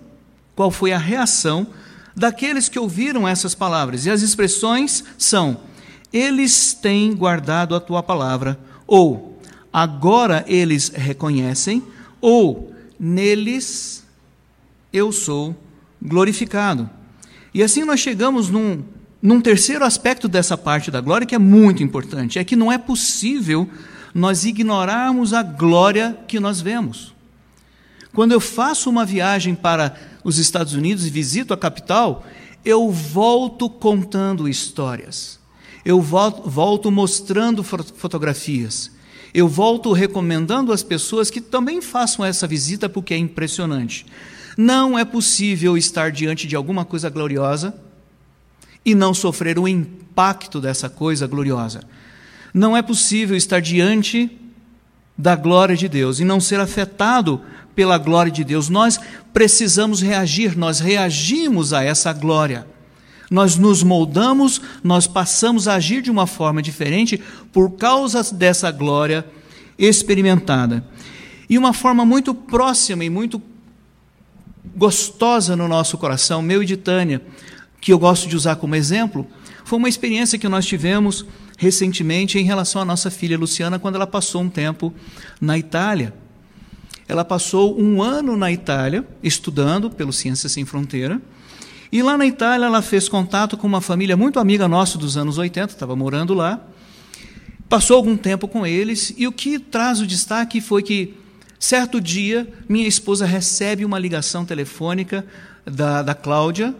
qual 0.56 0.70
foi 0.70 0.92
a 0.92 0.98
reação 0.98 1.68
daqueles 2.16 2.68
que 2.68 2.78
ouviram 2.78 3.28
essas 3.28 3.54
palavras. 3.54 4.06
E 4.06 4.10
as 4.10 4.22
expressões 4.22 5.04
são: 5.16 5.60
eles 6.12 6.74
têm 6.74 7.14
guardado 7.14 7.74
a 7.74 7.80
tua 7.80 8.02
palavra, 8.02 8.58
ou 8.86 9.38
agora 9.72 10.44
eles 10.48 10.88
reconhecem, 10.88 11.82
ou 12.20 12.74
neles 12.98 14.04
eu 14.92 15.12
sou 15.12 15.54
glorificado. 16.00 16.88
E 17.52 17.62
assim 17.62 17.84
nós 17.84 18.00
chegamos 18.00 18.48
num 18.48 18.82
num 19.22 19.40
terceiro 19.40 19.84
aspecto 19.84 20.26
dessa 20.26 20.56
parte 20.56 20.90
da 20.90 21.00
glória 21.00 21.26
que 21.26 21.34
é 21.34 21.38
muito 21.38 21.82
importante, 21.82 22.38
é 22.38 22.44
que 22.44 22.56
não 22.56 22.72
é 22.72 22.78
possível 22.78 23.68
nós 24.14 24.44
ignorarmos 24.44 25.34
a 25.34 25.42
glória 25.42 26.18
que 26.26 26.40
nós 26.40 26.60
vemos. 26.60 27.14
Quando 28.12 28.32
eu 28.32 28.40
faço 28.40 28.88
uma 28.88 29.04
viagem 29.04 29.54
para 29.54 29.94
os 30.24 30.38
Estados 30.38 30.72
Unidos 30.72 31.06
e 31.06 31.10
visito 31.10 31.54
a 31.54 31.56
capital, 31.56 32.24
eu 32.64 32.90
volto 32.90 33.68
contando 33.70 34.48
histórias, 34.48 35.38
eu 35.84 36.00
volto, 36.00 36.90
mostrando 36.90 37.62
fotografias, 37.62 38.90
eu 39.32 39.46
volto 39.46 39.92
recomendando 39.92 40.72
às 40.72 40.82
pessoas 40.82 41.30
que 41.30 41.40
também 41.40 41.80
façam 41.80 42.24
essa 42.24 42.46
visita 42.46 42.88
porque 42.88 43.14
é 43.14 43.18
impressionante. 43.18 44.04
Não 44.56 44.98
é 44.98 45.04
possível 45.04 45.76
estar 45.76 46.10
diante 46.10 46.46
de 46.46 46.56
alguma 46.56 46.84
coisa 46.84 47.08
gloriosa 47.08 47.74
e 48.84 48.94
não 48.94 49.12
sofrer 49.12 49.58
o 49.58 49.68
impacto 49.68 50.60
dessa 50.60 50.88
coisa 50.88 51.26
gloriosa. 51.26 51.82
Não 52.52 52.76
é 52.76 52.82
possível 52.82 53.36
estar 53.36 53.60
diante 53.60 54.30
da 55.16 55.36
glória 55.36 55.76
de 55.76 55.88
Deus 55.88 56.18
e 56.18 56.24
não 56.24 56.40
ser 56.40 56.60
afetado 56.60 57.40
pela 57.74 57.98
glória 57.98 58.32
de 58.32 58.42
Deus. 58.42 58.68
Nós 58.68 58.98
precisamos 59.32 60.00
reagir, 60.00 60.56
nós 60.56 60.80
reagimos 60.80 61.72
a 61.72 61.84
essa 61.84 62.12
glória. 62.12 62.66
Nós 63.30 63.56
nos 63.56 63.82
moldamos, 63.84 64.60
nós 64.82 65.06
passamos 65.06 65.68
a 65.68 65.74
agir 65.74 66.02
de 66.02 66.10
uma 66.10 66.26
forma 66.26 66.60
diferente 66.60 67.22
por 67.52 67.72
causa 67.72 68.22
dessa 68.34 68.72
glória 68.72 69.24
experimentada. 69.78 70.84
E 71.48 71.56
uma 71.56 71.72
forma 71.72 72.04
muito 72.04 72.34
próxima 72.34 73.04
e 73.04 73.10
muito 73.10 73.38
gostosa 74.80 75.54
no 75.54 75.68
nosso 75.68 75.98
coração, 75.98 76.40
meu 76.40 76.62
e 76.62 76.66
de 76.66 76.74
Tânia, 76.74 77.20
que 77.82 77.92
eu 77.92 77.98
gosto 77.98 78.26
de 78.26 78.34
usar 78.34 78.56
como 78.56 78.74
exemplo, 78.74 79.26
foi 79.62 79.78
uma 79.78 79.90
experiência 79.90 80.38
que 80.38 80.48
nós 80.48 80.64
tivemos 80.64 81.26
recentemente 81.58 82.38
em 82.38 82.44
relação 82.44 82.80
à 82.80 82.84
nossa 82.86 83.10
filha 83.10 83.36
Luciana, 83.36 83.78
quando 83.78 83.96
ela 83.96 84.06
passou 84.06 84.40
um 84.40 84.48
tempo 84.48 84.90
na 85.38 85.58
Itália. 85.58 86.14
Ela 87.06 87.26
passou 87.26 87.78
um 87.78 88.02
ano 88.02 88.38
na 88.38 88.50
Itália, 88.50 89.06
estudando 89.22 89.90
pelo 89.90 90.14
Ciências 90.14 90.50
Sem 90.50 90.64
Fronteira, 90.64 91.20
e 91.92 92.02
lá 92.02 92.16
na 92.16 92.24
Itália 92.24 92.64
ela 92.64 92.80
fez 92.80 93.06
contato 93.06 93.58
com 93.58 93.66
uma 93.66 93.82
família 93.82 94.16
muito 94.16 94.40
amiga 94.40 94.66
nossa 94.66 94.96
dos 94.96 95.14
anos 95.14 95.36
80, 95.36 95.74
estava 95.74 95.94
morando 95.94 96.32
lá, 96.32 96.58
passou 97.68 97.98
algum 97.98 98.16
tempo 98.16 98.48
com 98.48 98.66
eles, 98.66 99.12
e 99.18 99.26
o 99.26 99.32
que 99.32 99.58
traz 99.58 100.00
o 100.00 100.06
destaque 100.06 100.58
foi 100.58 100.82
que, 100.82 101.19
certo 101.60 102.00
dia, 102.00 102.52
minha 102.68 102.88
esposa 102.88 103.24
recebe 103.24 103.84
uma 103.84 103.98
ligação 103.98 104.44
telefônica 104.44 105.24
da, 105.64 106.02
da 106.02 106.14
Cláudia, 106.14 106.74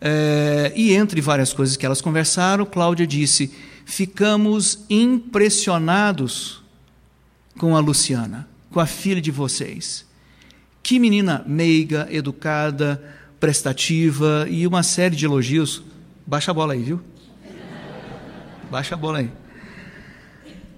é, 0.00 0.72
e 0.76 0.92
entre 0.92 1.20
várias 1.20 1.52
coisas 1.52 1.76
que 1.76 1.86
elas 1.86 2.00
conversaram, 2.00 2.66
Cláudia 2.66 3.06
disse: 3.06 3.52
Ficamos 3.84 4.84
impressionados 4.90 6.62
com 7.56 7.76
a 7.76 7.80
Luciana, 7.80 8.48
com 8.70 8.80
a 8.80 8.86
filha 8.86 9.20
de 9.20 9.30
vocês. 9.30 10.06
Que 10.82 10.98
menina 10.98 11.44
meiga, 11.46 12.06
educada, 12.10 13.02
prestativa 13.40 14.46
e 14.48 14.66
uma 14.66 14.82
série 14.82 15.16
de 15.16 15.24
elogios. 15.24 15.82
Baixa 16.26 16.50
a 16.50 16.54
bola 16.54 16.74
aí, 16.74 16.82
viu? 16.82 17.00
Baixa 18.70 18.94
a 18.94 18.98
bola 18.98 19.18
aí. 19.18 19.30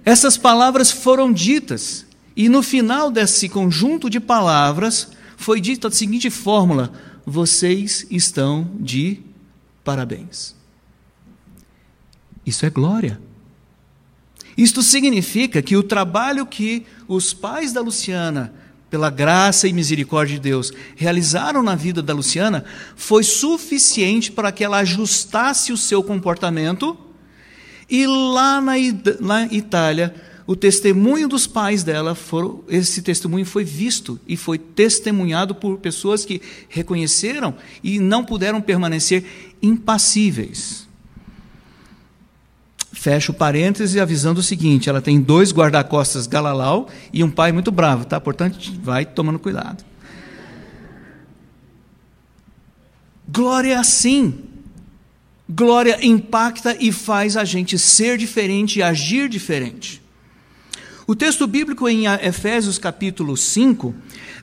Essas 0.04 0.36
palavras 0.36 0.90
foram 0.90 1.32
ditas, 1.32 2.06
e 2.40 2.48
no 2.48 2.62
final 2.62 3.10
desse 3.10 3.50
conjunto 3.50 4.08
de 4.08 4.18
palavras 4.18 5.08
foi 5.36 5.60
dita 5.60 5.88
a 5.88 5.90
seguinte 5.90 6.30
fórmula: 6.30 6.90
vocês 7.26 8.06
estão 8.10 8.66
de 8.80 9.20
parabéns. 9.84 10.56
Isso 12.46 12.64
é 12.64 12.70
glória. 12.70 13.20
Isto 14.56 14.82
significa 14.82 15.60
que 15.60 15.76
o 15.76 15.82
trabalho 15.82 16.46
que 16.46 16.86
os 17.06 17.34
pais 17.34 17.74
da 17.74 17.82
Luciana 17.82 18.54
pela 18.88 19.10
graça 19.10 19.68
e 19.68 19.72
misericórdia 19.74 20.36
de 20.36 20.40
Deus, 20.40 20.72
realizaram 20.96 21.62
na 21.62 21.76
vida 21.76 22.02
da 22.02 22.14
Luciana 22.14 22.64
foi 22.96 23.22
suficiente 23.22 24.32
para 24.32 24.50
que 24.50 24.64
ela 24.64 24.78
ajustasse 24.78 25.72
o 25.72 25.76
seu 25.76 26.02
comportamento 26.02 26.98
e 27.88 28.06
lá 28.06 28.62
na, 29.20 29.44
Itália 29.44 30.12
o 30.50 30.56
testemunho 30.56 31.28
dos 31.28 31.46
pais 31.46 31.84
dela, 31.84 32.12
foram, 32.12 32.64
esse 32.66 33.02
testemunho 33.02 33.46
foi 33.46 33.62
visto 33.62 34.18
e 34.26 34.36
foi 34.36 34.58
testemunhado 34.58 35.54
por 35.54 35.78
pessoas 35.78 36.24
que 36.24 36.42
reconheceram 36.68 37.54
e 37.84 38.00
não 38.00 38.24
puderam 38.24 38.60
permanecer 38.60 39.24
impassíveis. 39.62 40.88
Fecha 42.92 43.30
o 43.30 43.34
parêntese 43.36 44.00
avisando 44.00 44.40
o 44.40 44.42
seguinte: 44.42 44.88
ela 44.88 45.00
tem 45.00 45.20
dois 45.20 45.52
guarda-costas 45.52 46.26
galalau 46.26 46.88
e 47.12 47.22
um 47.22 47.30
pai 47.30 47.52
muito 47.52 47.70
bravo, 47.70 48.04
tá? 48.04 48.20
Portanto, 48.20 48.58
vai 48.82 49.06
tomando 49.06 49.38
cuidado. 49.38 49.84
Glória 53.28 53.74
é 53.74 53.76
assim. 53.76 54.34
Glória 55.48 56.04
impacta 56.04 56.76
e 56.80 56.90
faz 56.90 57.36
a 57.36 57.44
gente 57.44 57.78
ser 57.78 58.18
diferente 58.18 58.80
e 58.80 58.82
agir 58.82 59.28
diferente. 59.28 60.00
O 61.10 61.16
texto 61.16 61.44
bíblico 61.44 61.88
em 61.88 62.04
Efésios 62.06 62.78
capítulo 62.78 63.36
5 63.36 63.92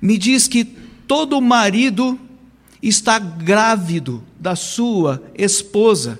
me 0.01 0.17
diz 0.17 0.49
que 0.49 0.65
todo 0.65 1.39
marido 1.39 2.19
está 2.83 3.17
grávido 3.19 4.21
da 4.37 4.53
sua 4.53 5.23
esposa, 5.37 6.19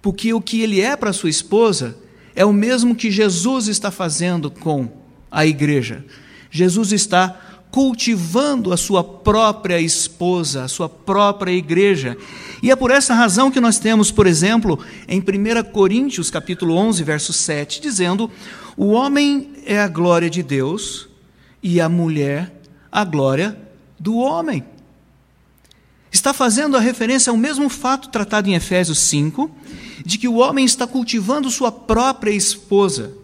porque 0.00 0.32
o 0.32 0.40
que 0.40 0.62
ele 0.62 0.80
é 0.80 0.96
para 0.96 1.12
sua 1.12 1.28
esposa 1.28 1.98
é 2.34 2.46
o 2.46 2.52
mesmo 2.52 2.94
que 2.94 3.10
Jesus 3.10 3.68
está 3.68 3.90
fazendo 3.90 4.50
com 4.50 4.90
a 5.30 5.44
igreja. 5.44 6.02
Jesus 6.50 6.90
está 6.90 7.38
cultivando 7.70 8.72
a 8.72 8.78
sua 8.78 9.04
própria 9.04 9.78
esposa, 9.78 10.64
a 10.64 10.68
sua 10.68 10.88
própria 10.88 11.52
igreja. 11.52 12.16
E 12.62 12.70
é 12.70 12.76
por 12.76 12.90
essa 12.90 13.12
razão 13.12 13.50
que 13.50 13.60
nós 13.60 13.78
temos, 13.78 14.10
por 14.10 14.26
exemplo, 14.26 14.78
em 15.06 15.20
1 15.20 15.72
Coríntios, 15.72 16.30
capítulo 16.30 16.74
11, 16.74 17.04
verso 17.04 17.34
7, 17.34 17.82
dizendo: 17.82 18.30
"O 18.76 18.88
homem 18.88 19.52
é 19.64 19.78
a 19.78 19.88
glória 19.88 20.30
de 20.30 20.42
Deus 20.42 21.08
e 21.62 21.80
a 21.80 21.88
mulher 21.88 22.52
a 22.90 23.04
glória 23.04 23.58
do 23.98 24.16
homem." 24.16 24.64
Está 26.10 26.34
fazendo 26.34 26.76
a 26.76 26.80
referência 26.80 27.30
ao 27.30 27.36
mesmo 27.36 27.70
fato 27.70 28.10
tratado 28.10 28.48
em 28.48 28.54
Efésios 28.54 28.98
5, 28.98 29.50
de 30.04 30.18
que 30.18 30.28
o 30.28 30.36
homem 30.36 30.64
está 30.64 30.86
cultivando 30.86 31.50
sua 31.50 31.72
própria 31.72 32.30
esposa. 32.30 33.14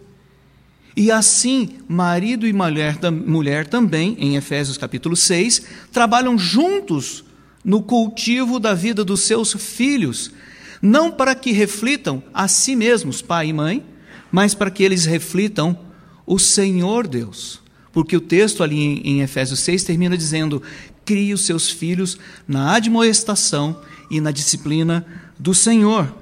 E 0.97 1.13
assim, 1.13 1.79
marido 1.87 2.47
e 2.47 2.53
mulher, 2.53 2.99
mulher 3.13 3.67
também, 3.67 4.17
em 4.19 4.37
Efésios 4.37 4.79
capítulo 4.79 5.15
6, 5.15 5.63
trabalham 5.93 6.39
juntos 6.39 7.25
no 7.63 7.83
cultivo 7.83 8.59
da 8.59 8.75
vida 8.75 9.05
dos 9.05 9.21
seus 9.21 9.53
filhos, 9.53 10.33
não 10.81 11.13
para 11.13 11.35
que 11.35 11.53
reflitam 11.53 12.23
a 12.33 12.49
si 12.49 12.75
mesmos, 12.75 13.21
pai 13.21 13.49
e 13.49 13.53
mãe, 13.53 13.85
mas 14.31 14.55
para 14.55 14.71
que 14.71 14.83
eles 14.83 15.05
reflitam 15.05 15.79
o 16.27 16.39
Senhor 16.39 17.07
Deus. 17.07 17.61
Porque 17.93 18.17
o 18.17 18.21
texto 18.21 18.63
ali 18.63 19.01
em, 19.05 19.23
Efésios 19.23 19.61
6 19.61 19.85
termina 19.85 20.17
dizendo: 20.17 20.63
crie 21.05 21.33
os 21.33 21.43
seus 21.43 21.71
filhos 21.71 22.19
na 22.47 22.75
admoestação 22.75 23.81
e 24.11 24.21
na 24.21 24.31
disciplina 24.31 25.07
do 25.39 25.55
Senhor. 25.55 26.13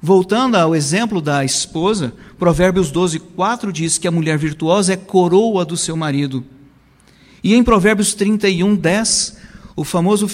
Voltando 0.00 0.54
ao 0.54 0.74
exemplo 0.74 1.20
da 1.20 1.44
esposa, 1.44 2.14
Provérbios 2.38 2.90
12, 2.90 3.18
4 3.18 3.72
diz 3.72 3.98
que 3.98 4.06
a 4.06 4.12
mulher 4.12 4.38
virtuosa 4.38 4.92
é 4.92 4.96
coroa 4.96 5.64
do 5.64 5.76
seu 5.76 5.96
marido. 5.96 6.44
E 7.42 7.54
em 7.54 7.62
Provérbios 7.62 8.14
31, 8.14 8.76
10, 8.76 9.38
o 9.74 9.84
famoso 9.84 10.28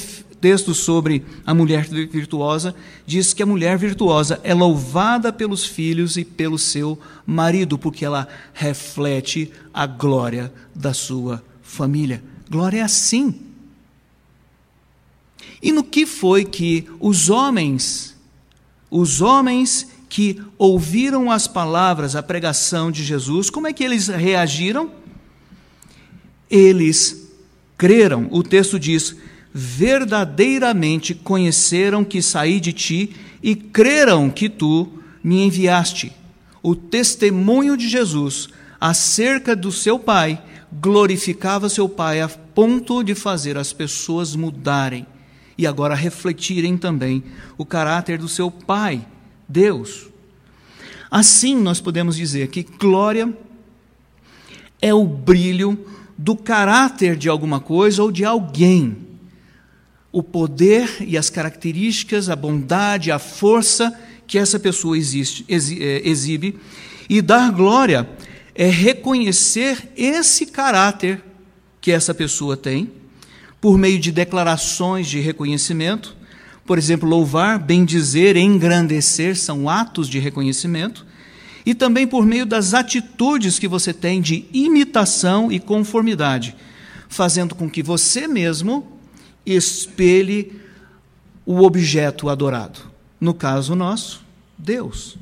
texto 0.44 0.74
sobre 0.74 1.24
a 1.46 1.54
mulher 1.54 1.88
virtuosa 1.88 2.74
diz 3.06 3.32
que 3.32 3.42
a 3.42 3.46
mulher 3.46 3.78
virtuosa 3.78 4.38
é 4.44 4.52
louvada 4.52 5.32
pelos 5.32 5.64
filhos 5.64 6.18
e 6.18 6.24
pelo 6.24 6.58
seu 6.58 7.00
marido, 7.24 7.78
porque 7.78 8.04
ela 8.04 8.28
reflete 8.52 9.50
a 9.72 9.86
glória 9.86 10.52
da 10.74 10.92
sua 10.92 11.42
família. 11.62 12.22
Glória 12.50 12.80
é 12.80 12.82
assim. 12.82 13.40
E 15.62 15.72
no 15.72 15.82
que 15.82 16.04
foi 16.04 16.44
que 16.44 16.86
os 17.00 17.30
homens 17.30 18.14
os 18.90 19.22
homens 19.22 19.88
que 20.10 20.42
ouviram 20.58 21.30
as 21.30 21.48
palavras, 21.48 22.14
a 22.14 22.22
pregação 22.22 22.92
de 22.92 23.02
Jesus, 23.02 23.48
como 23.48 23.66
é 23.66 23.72
que 23.72 23.82
eles 23.82 24.08
reagiram? 24.08 24.92
Eles 26.50 27.30
creram. 27.78 28.28
O 28.30 28.42
texto 28.42 28.78
diz: 28.78 29.16
verdadeiramente 29.56 31.14
conheceram 31.14 32.04
que 32.04 32.20
saí 32.20 32.58
de 32.58 32.72
ti 32.72 33.14
e 33.40 33.54
creram 33.54 34.28
que 34.28 34.48
tu 34.48 34.88
me 35.22 35.44
enviaste. 35.44 36.12
O 36.60 36.74
testemunho 36.74 37.76
de 37.76 37.88
Jesus 37.88 38.48
acerca 38.80 39.54
do 39.54 39.70
seu 39.70 39.96
Pai 39.96 40.42
glorificava 40.72 41.68
seu 41.68 41.88
Pai 41.88 42.20
a 42.20 42.28
ponto 42.28 43.04
de 43.04 43.14
fazer 43.14 43.56
as 43.56 43.72
pessoas 43.72 44.34
mudarem 44.34 45.06
e 45.56 45.68
agora 45.68 45.94
refletirem 45.94 46.76
também 46.76 47.22
o 47.56 47.64
caráter 47.64 48.18
do 48.18 48.28
seu 48.28 48.50
Pai, 48.50 49.06
Deus. 49.48 50.08
Assim, 51.08 51.54
nós 51.54 51.80
podemos 51.80 52.16
dizer 52.16 52.48
que 52.48 52.64
glória 52.64 53.32
é 54.82 54.92
o 54.92 55.04
brilho 55.04 55.78
do 56.18 56.34
caráter 56.34 57.14
de 57.14 57.28
alguma 57.28 57.60
coisa 57.60 58.02
ou 58.02 58.10
de 58.10 58.24
alguém. 58.24 59.03
O 60.14 60.22
poder 60.22 60.98
e 61.00 61.18
as 61.18 61.28
características, 61.28 62.28
a 62.28 62.36
bondade, 62.36 63.10
a 63.10 63.18
força 63.18 63.92
que 64.28 64.38
essa 64.38 64.60
pessoa 64.60 64.96
existe, 64.96 65.44
é, 65.48 66.08
exibe. 66.08 66.56
E 67.08 67.20
dar 67.20 67.50
glória 67.50 68.08
é 68.54 68.68
reconhecer 68.68 69.90
esse 69.96 70.46
caráter 70.46 71.20
que 71.80 71.90
essa 71.90 72.14
pessoa 72.14 72.56
tem 72.56 72.92
por 73.60 73.76
meio 73.76 73.98
de 73.98 74.12
declarações 74.12 75.08
de 75.08 75.18
reconhecimento, 75.18 76.16
por 76.64 76.78
exemplo, 76.78 77.08
louvar, 77.08 77.58
bendizer, 77.58 78.36
engrandecer 78.36 79.36
são 79.36 79.68
atos 79.68 80.08
de 80.08 80.20
reconhecimento, 80.20 81.04
e 81.66 81.74
também 81.74 82.06
por 82.06 82.24
meio 82.24 82.46
das 82.46 82.72
atitudes 82.72 83.58
que 83.58 83.66
você 83.66 83.92
tem 83.92 84.20
de 84.22 84.44
imitação 84.52 85.50
e 85.50 85.58
conformidade, 85.58 86.54
fazendo 87.08 87.56
com 87.56 87.68
que 87.68 87.82
você 87.82 88.28
mesmo 88.28 88.93
espelhe 89.44 90.60
o 91.44 91.62
objeto 91.62 92.28
adorado. 92.28 92.80
No 93.20 93.34
caso 93.34 93.74
nosso, 93.74 94.22
Deus. 94.56 95.16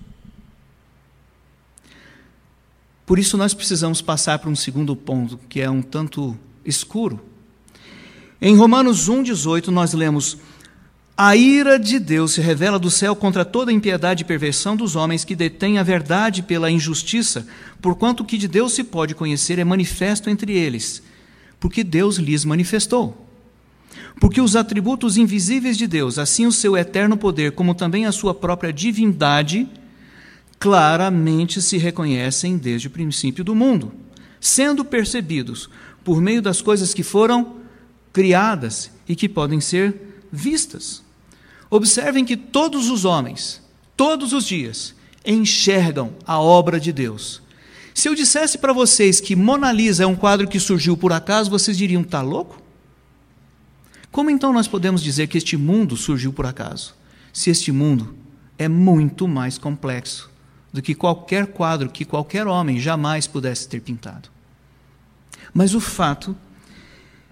Por 3.04 3.18
isso 3.18 3.36
nós 3.36 3.52
precisamos 3.52 4.00
passar 4.00 4.38
para 4.38 4.50
um 4.50 4.56
segundo 4.56 4.94
ponto, 4.96 5.38
que 5.48 5.60
é 5.60 5.68
um 5.68 5.82
tanto 5.82 6.36
escuro 6.64 7.32
em 8.44 8.56
Romanos 8.56 9.08
1,18, 9.08 9.68
nós 9.68 9.92
lemos: 9.92 10.36
A 11.16 11.36
ira 11.36 11.78
de 11.78 12.00
Deus 12.00 12.32
se 12.32 12.40
revela 12.40 12.76
do 12.76 12.90
céu 12.90 13.14
contra 13.14 13.44
toda 13.44 13.70
impiedade 13.70 14.22
e 14.22 14.26
perversão 14.26 14.74
dos 14.74 14.96
homens 14.96 15.24
que 15.24 15.36
detêm 15.36 15.78
a 15.78 15.84
verdade 15.84 16.42
pela 16.42 16.68
injustiça, 16.68 17.46
porquanto 17.80 18.24
o 18.24 18.26
que 18.26 18.36
de 18.36 18.48
Deus 18.48 18.72
se 18.72 18.82
pode 18.82 19.14
conhecer 19.14 19.60
é 19.60 19.64
manifesto 19.64 20.28
entre 20.28 20.52
eles, 20.54 21.00
porque 21.60 21.84
Deus 21.84 22.16
lhes 22.16 22.44
manifestou. 22.44 23.28
Porque 24.22 24.40
os 24.40 24.54
atributos 24.54 25.16
invisíveis 25.16 25.76
de 25.76 25.88
Deus, 25.88 26.16
assim 26.16 26.46
o 26.46 26.52
seu 26.52 26.76
eterno 26.76 27.16
poder, 27.16 27.50
como 27.50 27.74
também 27.74 28.06
a 28.06 28.12
sua 28.12 28.32
própria 28.32 28.72
divindade, 28.72 29.68
claramente 30.60 31.60
se 31.60 31.76
reconhecem 31.76 32.56
desde 32.56 32.86
o 32.86 32.90
princípio 32.92 33.42
do 33.42 33.52
mundo, 33.52 33.90
sendo 34.40 34.84
percebidos 34.84 35.68
por 36.04 36.20
meio 36.20 36.40
das 36.40 36.62
coisas 36.62 36.94
que 36.94 37.02
foram 37.02 37.56
criadas 38.12 38.92
e 39.08 39.16
que 39.16 39.28
podem 39.28 39.60
ser 39.60 40.22
vistas. 40.30 41.02
Observem 41.68 42.24
que 42.24 42.36
todos 42.36 42.90
os 42.90 43.04
homens, 43.04 43.60
todos 43.96 44.32
os 44.32 44.46
dias, 44.46 44.94
enxergam 45.26 46.12
a 46.24 46.38
obra 46.38 46.78
de 46.78 46.92
Deus. 46.92 47.42
Se 47.92 48.08
eu 48.08 48.14
dissesse 48.14 48.56
para 48.56 48.72
vocês 48.72 49.20
que 49.20 49.34
Mona 49.34 49.72
Lisa 49.72 50.04
é 50.04 50.06
um 50.06 50.14
quadro 50.14 50.46
que 50.46 50.60
surgiu 50.60 50.96
por 50.96 51.12
acaso, 51.12 51.50
vocês 51.50 51.76
diriam: 51.76 52.02
está 52.02 52.22
louco? 52.22 52.61
Como 54.12 54.28
então 54.28 54.52
nós 54.52 54.68
podemos 54.68 55.02
dizer 55.02 55.26
que 55.26 55.38
este 55.38 55.56
mundo 55.56 55.96
surgiu 55.96 56.34
por 56.34 56.44
acaso? 56.44 56.94
Se 57.32 57.48
este 57.48 57.72
mundo 57.72 58.14
é 58.58 58.68
muito 58.68 59.26
mais 59.26 59.56
complexo 59.56 60.30
do 60.70 60.82
que 60.82 60.94
qualquer 60.94 61.46
quadro 61.46 61.88
que 61.88 62.04
qualquer 62.04 62.46
homem 62.46 62.78
jamais 62.78 63.26
pudesse 63.26 63.66
ter 63.66 63.80
pintado. 63.80 64.28
Mas 65.52 65.74
o 65.74 65.80
fato 65.80 66.36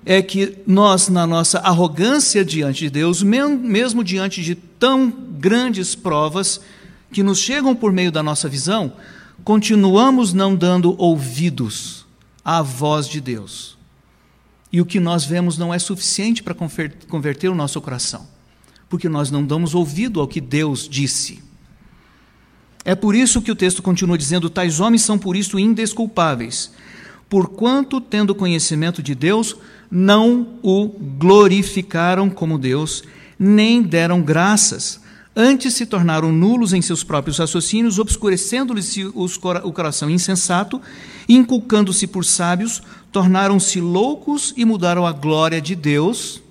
é 0.06 0.22
que 0.22 0.56
nós, 0.66 1.10
na 1.10 1.26
nossa 1.26 1.58
arrogância 1.58 2.42
diante 2.42 2.80
de 2.80 2.90
Deus, 2.90 3.22
mesmo 3.22 4.02
diante 4.02 4.42
de 4.42 4.54
tão 4.54 5.10
grandes 5.10 5.94
provas 5.94 6.62
que 7.12 7.22
nos 7.22 7.38
chegam 7.38 7.76
por 7.76 7.92
meio 7.92 8.10
da 8.10 8.22
nossa 8.22 8.48
visão, 8.48 8.94
continuamos 9.44 10.32
não 10.32 10.56
dando 10.56 10.94
ouvidos 10.98 12.06
à 12.42 12.62
voz 12.62 13.06
de 13.06 13.20
Deus. 13.20 13.79
E 14.72 14.80
o 14.80 14.87
que 14.87 15.00
nós 15.00 15.24
vemos 15.24 15.59
não 15.59 15.74
é 15.74 15.78
suficiente 15.78 16.42
para 16.42 16.54
converter 17.09 17.48
o 17.48 17.54
nosso 17.54 17.80
coração, 17.80 18.26
porque 18.88 19.09
nós 19.09 19.30
não 19.30 19.44
damos 19.44 19.74
ouvido 19.74 20.20
ao 20.20 20.28
que 20.28 20.40
Deus 20.40 20.88
disse. 20.88 21.42
É 22.85 22.94
por 22.94 23.14
isso 23.14 23.42
que 23.42 23.50
o 23.50 23.56
texto 23.56 23.83
continua 23.83 24.16
dizendo: 24.16 24.48
tais 24.48 24.80
homens 24.80 25.02
são 25.02 25.18
por 25.18 25.37
isso 25.37 25.59
indesculpáveis, 25.59 26.72
porquanto, 27.28 28.00
tendo 28.00 28.35
conhecimento 28.35 29.02
de 29.02 29.14
Deus, 29.14 29.56
não 29.90 30.59
o 30.62 30.88
glorificaram 30.88 32.30
como 32.30 32.59
Deus, 32.59 33.02
nem 33.38 33.83
deram 33.83 34.22
graças, 34.22 35.00
antes 35.40 35.74
se 35.74 35.87
tornaram 35.87 36.31
nulos 36.31 36.74
em 36.74 36.83
seus 36.83 37.03
próprios 37.03 37.38
raciocínios, 37.38 37.98
obscurecendo-lhes 37.98 38.94
o 39.14 39.72
coração 39.72 40.11
insensato, 40.11 40.81
inculcando-se 41.26 42.07
por 42.07 42.24
sábios, 42.24 42.83
tornaram-se 43.11 43.81
loucos 43.81 44.53
e 44.57 44.64
mudaram 44.64 45.07
a 45.07 45.12
glória 45.12 45.61
de 45.61 45.74
Deus, 45.74 46.42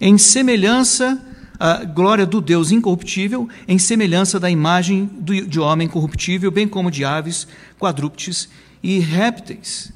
em 0.00 0.18
semelhança 0.18 1.24
a 1.58 1.84
glória 1.84 2.26
do 2.26 2.40
Deus 2.40 2.72
incorruptível, 2.72 3.48
em 3.68 3.78
semelhança 3.78 4.40
da 4.40 4.50
imagem 4.50 5.08
de 5.48 5.60
homem 5.60 5.86
corruptível, 5.86 6.50
bem 6.50 6.66
como 6.66 6.90
de 6.90 7.04
aves, 7.04 7.46
quadrúpedes 7.78 8.48
e 8.82 8.98
répteis. 8.98 9.92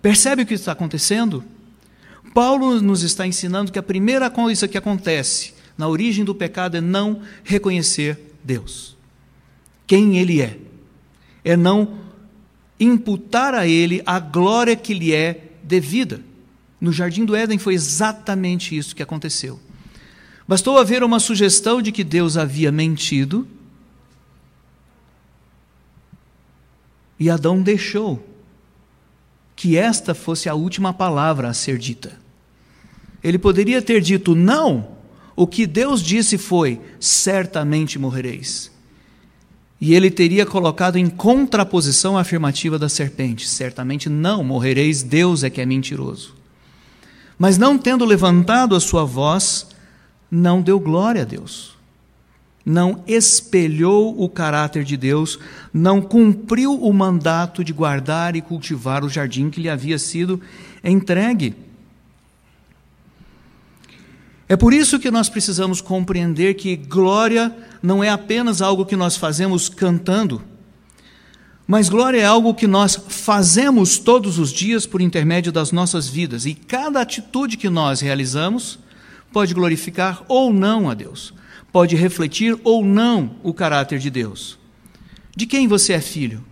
Percebe 0.00 0.42
o 0.42 0.46
que 0.46 0.54
está 0.54 0.70
acontecendo? 0.72 1.42
Paulo 2.32 2.80
nos 2.80 3.02
está 3.02 3.26
ensinando 3.26 3.72
que 3.72 3.80
a 3.80 3.82
primeira 3.82 4.30
coisa 4.30 4.68
que 4.68 4.78
acontece 4.78 5.58
na 5.80 5.88
origem 5.88 6.24
do 6.24 6.34
pecado 6.34 6.76
é 6.76 6.80
não 6.80 7.22
reconhecer 7.42 8.36
Deus. 8.44 8.96
Quem 9.86 10.18
Ele 10.18 10.40
é. 10.40 10.58
É 11.42 11.56
não 11.56 11.98
imputar 12.78 13.54
a 13.54 13.66
Ele 13.66 14.02
a 14.04 14.20
glória 14.20 14.76
que 14.76 14.92
lhe 14.92 15.12
é 15.12 15.52
devida. 15.62 16.20
No 16.78 16.92
jardim 16.92 17.24
do 17.24 17.34
Éden 17.34 17.58
foi 17.58 17.74
exatamente 17.74 18.76
isso 18.76 18.94
que 18.94 19.02
aconteceu. 19.02 19.58
Bastou 20.46 20.78
haver 20.78 21.02
uma 21.02 21.18
sugestão 21.18 21.80
de 21.80 21.90
que 21.90 22.04
Deus 22.04 22.36
havia 22.36 22.70
mentido, 22.70 23.46
e 27.18 27.30
Adão 27.30 27.62
deixou 27.62 28.26
que 29.56 29.76
esta 29.76 30.14
fosse 30.14 30.48
a 30.48 30.54
última 30.54 30.92
palavra 30.92 31.48
a 31.48 31.54
ser 31.54 31.78
dita. 31.78 32.18
Ele 33.22 33.38
poderia 33.38 33.82
ter 33.82 34.00
dito 34.00 34.34
não, 34.34 34.99
o 35.40 35.46
que 35.46 35.66
Deus 35.66 36.02
disse 36.02 36.36
foi: 36.36 36.78
certamente 37.00 37.98
morrereis. 37.98 38.70
E 39.80 39.94
ele 39.94 40.10
teria 40.10 40.44
colocado 40.44 40.96
em 40.96 41.08
contraposição 41.08 42.18
a 42.18 42.20
afirmativa 42.20 42.78
da 42.78 42.90
serpente: 42.90 43.48
certamente 43.48 44.10
não 44.10 44.44
morrereis, 44.44 45.02
Deus 45.02 45.42
é 45.42 45.48
que 45.48 45.58
é 45.58 45.64
mentiroso. 45.64 46.34
Mas 47.38 47.56
não 47.56 47.78
tendo 47.78 48.04
levantado 48.04 48.76
a 48.76 48.80
sua 48.80 49.06
voz, 49.06 49.68
não 50.30 50.60
deu 50.60 50.78
glória 50.78 51.22
a 51.22 51.24
Deus. 51.24 51.74
Não 52.62 53.02
espelhou 53.06 54.22
o 54.22 54.28
caráter 54.28 54.84
de 54.84 54.94
Deus, 54.94 55.38
não 55.72 56.02
cumpriu 56.02 56.74
o 56.74 56.92
mandato 56.92 57.64
de 57.64 57.72
guardar 57.72 58.36
e 58.36 58.42
cultivar 58.42 59.02
o 59.02 59.08
jardim 59.08 59.48
que 59.48 59.62
lhe 59.62 59.70
havia 59.70 59.98
sido 59.98 60.38
entregue. 60.84 61.69
É 64.50 64.56
por 64.56 64.74
isso 64.74 64.98
que 64.98 65.12
nós 65.12 65.28
precisamos 65.28 65.80
compreender 65.80 66.54
que 66.54 66.74
glória 66.74 67.56
não 67.80 68.02
é 68.02 68.08
apenas 68.08 68.60
algo 68.60 68.84
que 68.84 68.96
nós 68.96 69.16
fazemos 69.16 69.68
cantando, 69.68 70.42
mas 71.68 71.88
glória 71.88 72.18
é 72.18 72.24
algo 72.24 72.52
que 72.52 72.66
nós 72.66 72.96
fazemos 72.96 73.96
todos 73.96 74.40
os 74.40 74.52
dias 74.52 74.86
por 74.86 75.00
intermédio 75.00 75.52
das 75.52 75.70
nossas 75.70 76.08
vidas, 76.08 76.46
e 76.46 76.54
cada 76.56 77.00
atitude 77.00 77.56
que 77.56 77.68
nós 77.68 78.00
realizamos 78.00 78.80
pode 79.32 79.54
glorificar 79.54 80.24
ou 80.26 80.52
não 80.52 80.90
a 80.90 80.94
Deus, 80.94 81.32
pode 81.70 81.94
refletir 81.94 82.58
ou 82.64 82.84
não 82.84 83.36
o 83.44 83.54
caráter 83.54 84.00
de 84.00 84.10
Deus. 84.10 84.58
De 85.36 85.46
quem 85.46 85.68
você 85.68 85.92
é 85.92 86.00
filho? 86.00 86.44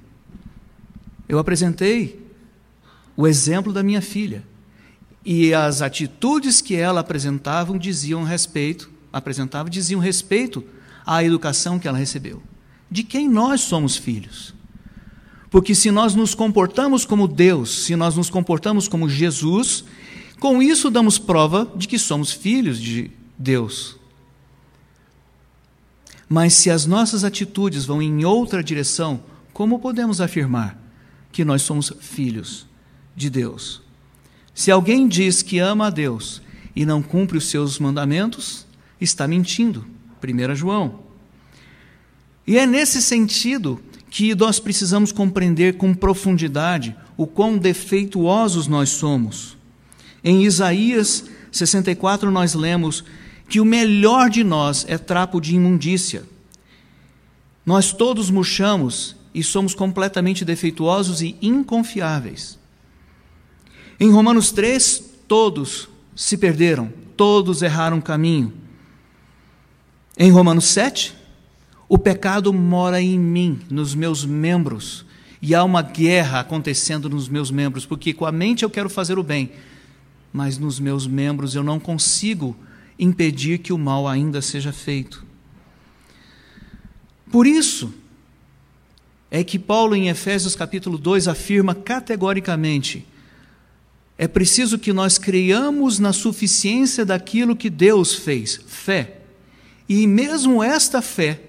Eu 1.28 1.40
apresentei 1.40 2.24
o 3.16 3.26
exemplo 3.26 3.72
da 3.72 3.82
minha 3.82 4.00
filha 4.00 4.44
e 5.24 5.52
as 5.52 5.82
atitudes 5.82 6.60
que 6.60 6.74
ela 6.74 7.00
apresentava 7.00 7.78
diziam 7.78 8.24
respeito, 8.24 8.90
apresentava 9.12 9.68
diziam 9.68 10.00
respeito 10.00 10.64
à 11.04 11.22
educação 11.22 11.78
que 11.78 11.88
ela 11.88 11.98
recebeu. 11.98 12.42
De 12.90 13.02
quem 13.02 13.28
nós 13.28 13.60
somos 13.60 13.96
filhos? 13.96 14.54
Porque 15.50 15.74
se 15.74 15.90
nós 15.90 16.14
nos 16.14 16.34
comportamos 16.34 17.04
como 17.04 17.26
Deus, 17.26 17.84
se 17.84 17.96
nós 17.96 18.16
nos 18.16 18.30
comportamos 18.30 18.86
como 18.86 19.08
Jesus, 19.08 19.84
com 20.38 20.62
isso 20.62 20.90
damos 20.90 21.18
prova 21.18 21.70
de 21.74 21.88
que 21.88 21.98
somos 21.98 22.32
filhos 22.32 22.80
de 22.80 23.10
Deus. 23.38 23.96
Mas 26.28 26.52
se 26.52 26.70
as 26.70 26.84
nossas 26.84 27.24
atitudes 27.24 27.86
vão 27.86 28.02
em 28.02 28.24
outra 28.24 28.62
direção, 28.62 29.22
como 29.52 29.78
podemos 29.78 30.20
afirmar 30.20 30.78
que 31.32 31.44
nós 31.44 31.62
somos 31.62 31.92
filhos 32.00 32.66
de 33.16 33.30
Deus? 33.30 33.82
Se 34.58 34.72
alguém 34.72 35.06
diz 35.06 35.40
que 35.40 35.60
ama 35.60 35.86
a 35.86 35.90
Deus 35.90 36.42
e 36.74 36.84
não 36.84 37.00
cumpre 37.00 37.38
os 37.38 37.48
seus 37.48 37.78
mandamentos, 37.78 38.66
está 39.00 39.28
mentindo. 39.28 39.86
1 40.20 40.56
João. 40.56 40.98
E 42.44 42.58
é 42.58 42.66
nesse 42.66 43.00
sentido 43.00 43.80
que 44.10 44.34
nós 44.34 44.58
precisamos 44.58 45.12
compreender 45.12 45.76
com 45.76 45.94
profundidade 45.94 46.96
o 47.16 47.24
quão 47.24 47.56
defeituosos 47.56 48.66
nós 48.66 48.88
somos. 48.88 49.56
Em 50.24 50.42
Isaías 50.42 51.26
64, 51.52 52.28
nós 52.28 52.54
lemos 52.54 53.04
que 53.48 53.60
o 53.60 53.64
melhor 53.64 54.28
de 54.28 54.42
nós 54.42 54.84
é 54.88 54.98
trapo 54.98 55.40
de 55.40 55.54
imundícia. 55.54 56.24
Nós 57.64 57.92
todos 57.92 58.28
murchamos 58.28 59.14
e 59.32 59.40
somos 59.40 59.72
completamente 59.72 60.44
defeituosos 60.44 61.22
e 61.22 61.36
inconfiáveis. 61.40 62.57
Em 64.00 64.10
Romanos 64.12 64.52
3, 64.52 65.02
todos 65.26 65.88
se 66.14 66.36
perderam, 66.36 66.92
todos 67.16 67.62
erraram 67.62 68.00
caminho. 68.00 68.52
Em 70.16 70.30
Romanos 70.30 70.66
7, 70.66 71.14
o 71.88 71.98
pecado 71.98 72.52
mora 72.52 73.00
em 73.00 73.18
mim, 73.18 73.60
nos 73.68 73.96
meus 73.96 74.24
membros, 74.24 75.04
e 75.42 75.54
há 75.54 75.64
uma 75.64 75.82
guerra 75.82 76.40
acontecendo 76.40 77.08
nos 77.08 77.28
meus 77.28 77.50
membros, 77.50 77.86
porque 77.86 78.12
com 78.12 78.24
a 78.24 78.30
mente 78.30 78.62
eu 78.62 78.70
quero 78.70 78.88
fazer 78.88 79.18
o 79.18 79.22
bem, 79.22 79.50
mas 80.32 80.58
nos 80.58 80.78
meus 80.78 81.06
membros 81.06 81.56
eu 81.56 81.64
não 81.64 81.80
consigo 81.80 82.56
impedir 82.98 83.58
que 83.58 83.72
o 83.72 83.78
mal 83.78 84.06
ainda 84.06 84.40
seja 84.40 84.72
feito. 84.72 85.24
Por 87.30 87.46
isso, 87.46 87.92
é 89.30 89.42
que 89.42 89.58
Paulo, 89.58 89.94
em 89.94 90.08
Efésios 90.08 90.54
capítulo 90.54 90.96
2, 90.98 91.26
afirma 91.26 91.74
categoricamente 91.74 93.04
é 94.18 94.26
preciso 94.26 94.80
que 94.80 94.92
nós 94.92 95.16
creiamos 95.16 96.00
na 96.00 96.12
suficiência 96.12 97.06
daquilo 97.06 97.54
que 97.54 97.70
Deus 97.70 98.14
fez, 98.14 98.60
fé. 98.66 99.20
E 99.88 100.08
mesmo 100.08 100.60
esta 100.60 101.00
fé 101.00 101.40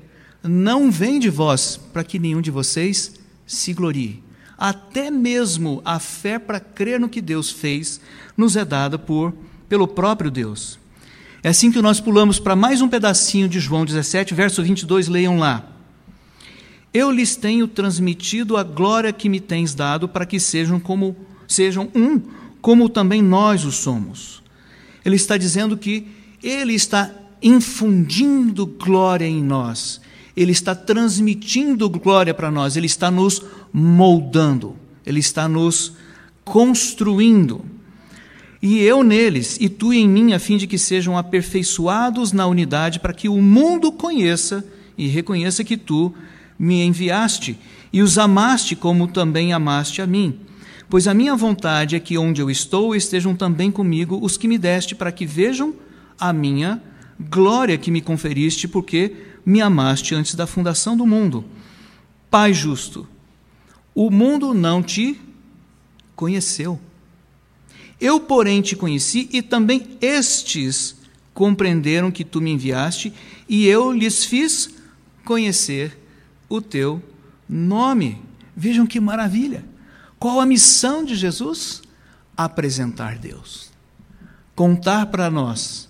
não 0.43 0.91
vem 0.91 1.19
de 1.19 1.31
vós 1.31 1.77
para 1.91 2.03
que 2.03 2.19
nenhum 2.19 2.41
de 2.41 2.51
vocês 2.51 3.15
se 3.47 3.73
glorie. 3.73 4.23
Até 4.55 5.09
mesmo 5.09 5.81
a 5.83 5.99
fé 5.99 6.37
para 6.37 6.59
crer 6.59 6.99
no 6.99 7.09
que 7.09 7.21
Deus 7.21 7.49
fez 7.49 7.99
nos 8.37 8.55
é 8.55 8.63
dada 8.63 8.99
por 8.99 9.33
pelo 9.67 9.87
próprio 9.87 10.29
Deus. 10.29 10.77
É 11.41 11.49
assim 11.49 11.71
que 11.71 11.81
nós 11.81 11.99
pulamos 11.99 12.39
para 12.39 12.55
mais 12.55 12.81
um 12.81 12.87
pedacinho 12.87 13.49
de 13.49 13.59
João 13.59 13.83
17, 13.83 14.33
verso 14.35 14.61
22, 14.61 15.07
leiam 15.07 15.39
lá. 15.39 15.65
Eu 16.93 17.11
lhes 17.11 17.35
tenho 17.35 17.67
transmitido 17.67 18.57
a 18.57 18.63
glória 18.63 19.13
que 19.13 19.29
me 19.29 19.39
tens 19.39 19.73
dado 19.73 20.07
para 20.07 20.25
que 20.25 20.39
sejam 20.39 20.79
como 20.79 21.15
sejam 21.47 21.89
um 21.95 22.21
como 22.61 22.89
também 22.89 23.21
nós 23.21 23.65
o 23.65 23.71
somos. 23.71 24.41
Ele 25.03 25.15
está 25.15 25.37
dizendo 25.37 25.77
que 25.77 26.07
ele 26.43 26.73
está 26.73 27.11
infundindo 27.41 28.65
glória 28.65 29.25
em 29.25 29.43
nós, 29.43 30.01
ele 30.35 30.51
está 30.51 30.75
transmitindo 30.75 31.89
glória 31.89 32.33
para 32.33 32.51
nós, 32.51 32.75
ele 32.75 32.85
está 32.85 33.09
nos 33.09 33.41
moldando, 33.71 34.75
ele 35.05 35.19
está 35.19 35.47
nos 35.47 35.93
construindo. 36.43 37.63
E 38.61 38.79
eu 38.79 39.03
neles, 39.03 39.57
e 39.59 39.69
tu 39.69 39.93
em 39.93 40.07
mim, 40.07 40.33
a 40.33 40.39
fim 40.39 40.57
de 40.57 40.67
que 40.67 40.77
sejam 40.77 41.17
aperfeiçoados 41.17 42.33
na 42.33 42.45
unidade, 42.45 42.99
para 42.99 43.13
que 43.13 43.29
o 43.29 43.41
mundo 43.41 43.91
conheça 43.91 44.65
e 44.97 45.07
reconheça 45.07 45.63
que 45.63 45.77
tu 45.77 46.13
me 46.57 46.83
enviaste 46.83 47.57
e 47.91 48.01
os 48.01 48.17
amaste 48.17 48.75
como 48.75 49.07
também 49.07 49.53
amaste 49.53 50.01
a 50.01 50.07
mim. 50.07 50.39
Pois 50.89 51.07
a 51.07 51.13
minha 51.13 51.35
vontade 51.35 51.95
é 51.95 51.99
que 51.99 52.17
onde 52.17 52.41
eu 52.41 52.49
estou 52.49 52.95
estejam 52.95 53.35
também 53.35 53.69
comigo 53.69 54.19
os 54.19 54.37
que 54.37 54.47
me 54.47 54.57
deste, 54.57 54.95
para 54.95 55.11
que 55.11 55.23
vejam 55.23 55.75
a 56.19 56.33
minha 56.33 56.81
glória 57.19 57.77
que 57.77 57.91
me 57.91 58.01
conferiste, 58.01 58.67
porque 58.67 59.15
me 59.45 59.61
amaste 59.61 60.15
antes 60.15 60.33
da 60.33 60.47
fundação 60.47 60.97
do 60.97 61.05
mundo. 61.05 61.45
Pai 62.31 62.53
justo, 62.55 63.07
o 63.93 64.09
mundo 64.09 64.51
não 64.51 64.81
te 64.81 65.19
conheceu. 66.15 66.79
Eu, 68.01 68.19
porém, 68.19 68.59
te 68.61 68.75
conheci 68.75 69.29
e 69.31 69.43
também 69.43 69.97
estes 70.01 70.95
compreenderam 71.35 72.09
que 72.09 72.23
tu 72.23 72.41
me 72.41 72.51
enviaste 72.51 73.13
e 73.47 73.67
eu 73.67 73.91
lhes 73.91 74.25
fiz 74.25 74.73
conhecer 75.23 75.97
o 76.49 76.59
teu 76.59 77.01
nome. 77.47 78.17
Vejam 78.55 78.87
que 78.87 78.99
maravilha! 78.99 79.68
Qual 80.19 80.41
a 80.41 80.45
missão 80.45 81.03
de 81.03 81.15
Jesus? 81.15 81.81
Apresentar 82.35 83.17
Deus. 83.17 83.71
Contar 84.53 85.05
para 85.05 85.31
nós 85.31 85.87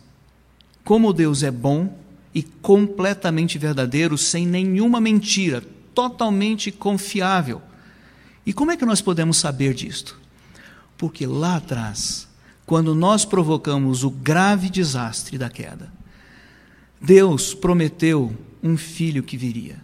como 0.84 1.12
Deus 1.12 1.44
é 1.44 1.52
bom 1.52 1.98
e 2.34 2.44
completamente 2.44 3.58
verdadeiro, 3.58 4.18
sem 4.18 4.46
nenhuma 4.46 5.02
mentira, 5.02 5.64
totalmente 5.94 6.72
confiável. 6.72 7.62
E 8.46 8.54
como 8.54 8.72
é 8.72 8.78
que 8.78 8.86
nós 8.86 9.02
podemos 9.02 9.38
saber 9.38 9.74
disto? 9.74 10.20
Porque 10.98 11.26
lá 11.26 11.58
atrás, 11.58 12.28
quando 12.66 12.94
nós 12.94 13.26
provocamos 13.26 14.04
o 14.04 14.10
grave 14.10 14.70
desastre 14.70 15.38
da 15.38 15.50
queda, 15.50 15.92
Deus 17.02 17.54
prometeu 17.54 18.36
um 18.62 18.78
filho 18.78 19.24
que 19.24 19.38
viria. 19.38 19.80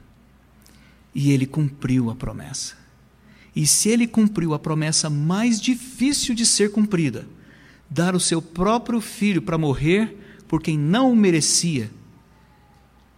E 1.13 1.31
ele 1.31 1.45
cumpriu 1.45 2.09
a 2.09 2.15
promessa. 2.15 2.84
E 3.55 3.65
se 3.65 3.89
ele 3.89 4.05
cumpriu 4.05 4.53
a 4.53 4.59
promessa 4.59 5.09
mais 5.09 5.61
difícil 5.61 6.35
de 6.35 6.45
ser 6.45 6.71
cumprida, 6.71 7.25
dar 7.89 8.15
o 8.15 8.19
seu 8.19 8.41
próprio 8.41 8.99
filho 8.99 9.41
para 9.41 9.57
morrer 9.57 10.43
por 10.47 10.61
quem 10.61 10.77
não 10.77 11.11
o 11.11 11.15
merecia, 11.15 11.89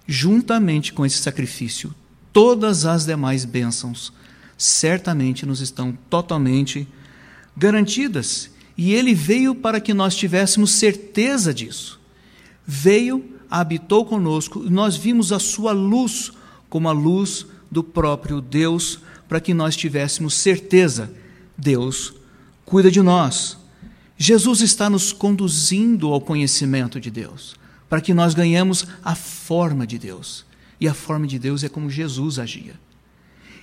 juntamente 0.05 0.93
com 0.93 1.05
esse 1.05 1.17
sacrifício, 1.17 1.93
todas 2.31 2.85
as 2.85 3.05
demais 3.05 3.45
bênçãos 3.45 4.13
certamente 4.57 5.45
nos 5.45 5.61
estão 5.61 5.97
totalmente 6.09 6.87
garantidas. 7.55 8.49
E 8.77 8.93
ele 8.93 9.13
veio 9.13 9.55
para 9.55 9.79
que 9.79 9.93
nós 9.93 10.15
tivéssemos 10.15 10.71
certeza 10.71 11.53
disso. 11.53 11.99
Veio, 12.65 13.23
habitou 13.49 14.05
conosco, 14.05 14.63
e 14.65 14.69
nós 14.69 14.95
vimos 14.95 15.31
a 15.31 15.39
sua 15.39 15.71
luz 15.71 16.31
como 16.69 16.89
a 16.89 16.91
luz 16.91 17.45
do 17.71 17.83
próprio 17.83 18.41
Deus, 18.41 18.99
para 19.27 19.39
que 19.39 19.53
nós 19.53 19.75
tivéssemos 19.75 20.33
certeza: 20.33 21.11
Deus 21.57 22.13
cuida 22.65 22.91
de 22.91 23.01
nós. 23.01 23.57
Jesus 24.17 24.61
está 24.61 24.89
nos 24.89 25.11
conduzindo 25.13 26.11
ao 26.11 26.19
conhecimento 26.19 26.99
de 26.99 27.11
Deus, 27.11 27.55
para 27.87 28.01
que 28.01 28.13
nós 28.13 28.33
ganhemos 28.33 28.87
a 29.03 29.15
forma 29.15 29.85
de 29.85 29.99
Deus. 29.99 30.45
E 30.79 30.87
a 30.87 30.93
forma 30.93 31.25
de 31.25 31.39
Deus 31.39 31.63
é 31.63 31.69
como 31.69 31.89
Jesus 31.89 32.37
agia. 32.37 32.79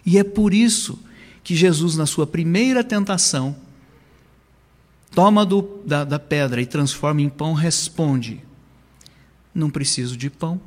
E 0.04 0.18
é 0.18 0.24
por 0.24 0.52
isso 0.52 0.98
que 1.42 1.54
Jesus, 1.54 1.96
na 1.96 2.06
sua 2.06 2.26
primeira 2.26 2.82
tentação, 2.82 3.56
toma 5.14 5.44
do, 5.44 5.80
da, 5.84 6.04
da 6.04 6.18
pedra 6.18 6.60
e 6.60 6.66
transforma 6.66 7.20
em 7.20 7.28
pão, 7.28 7.52
responde: 7.52 8.42
Não 9.54 9.70
preciso 9.70 10.16
de 10.16 10.30
pão. 10.30 10.60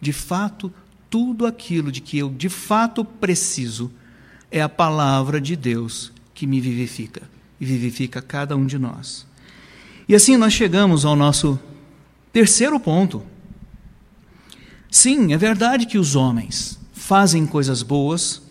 De 0.00 0.12
fato, 0.12 0.72
tudo 1.08 1.46
aquilo 1.46 1.90
de 1.92 2.00
que 2.00 2.18
eu 2.18 2.28
de 2.28 2.48
fato 2.48 3.04
preciso 3.04 3.90
é 4.50 4.60
a 4.60 4.68
palavra 4.68 5.40
de 5.40 5.56
Deus 5.56 6.12
que 6.34 6.46
me 6.46 6.60
vivifica 6.60 7.22
e 7.60 7.64
vivifica 7.64 8.20
cada 8.20 8.56
um 8.56 8.66
de 8.66 8.78
nós. 8.78 9.26
E 10.08 10.14
assim 10.14 10.36
nós 10.36 10.52
chegamos 10.52 11.04
ao 11.04 11.16
nosso 11.16 11.58
terceiro 12.32 12.78
ponto. 12.78 13.22
Sim, 14.90 15.32
é 15.32 15.36
verdade 15.36 15.86
que 15.86 15.98
os 15.98 16.14
homens 16.14 16.78
fazem 16.92 17.46
coisas 17.46 17.82
boas, 17.82 18.42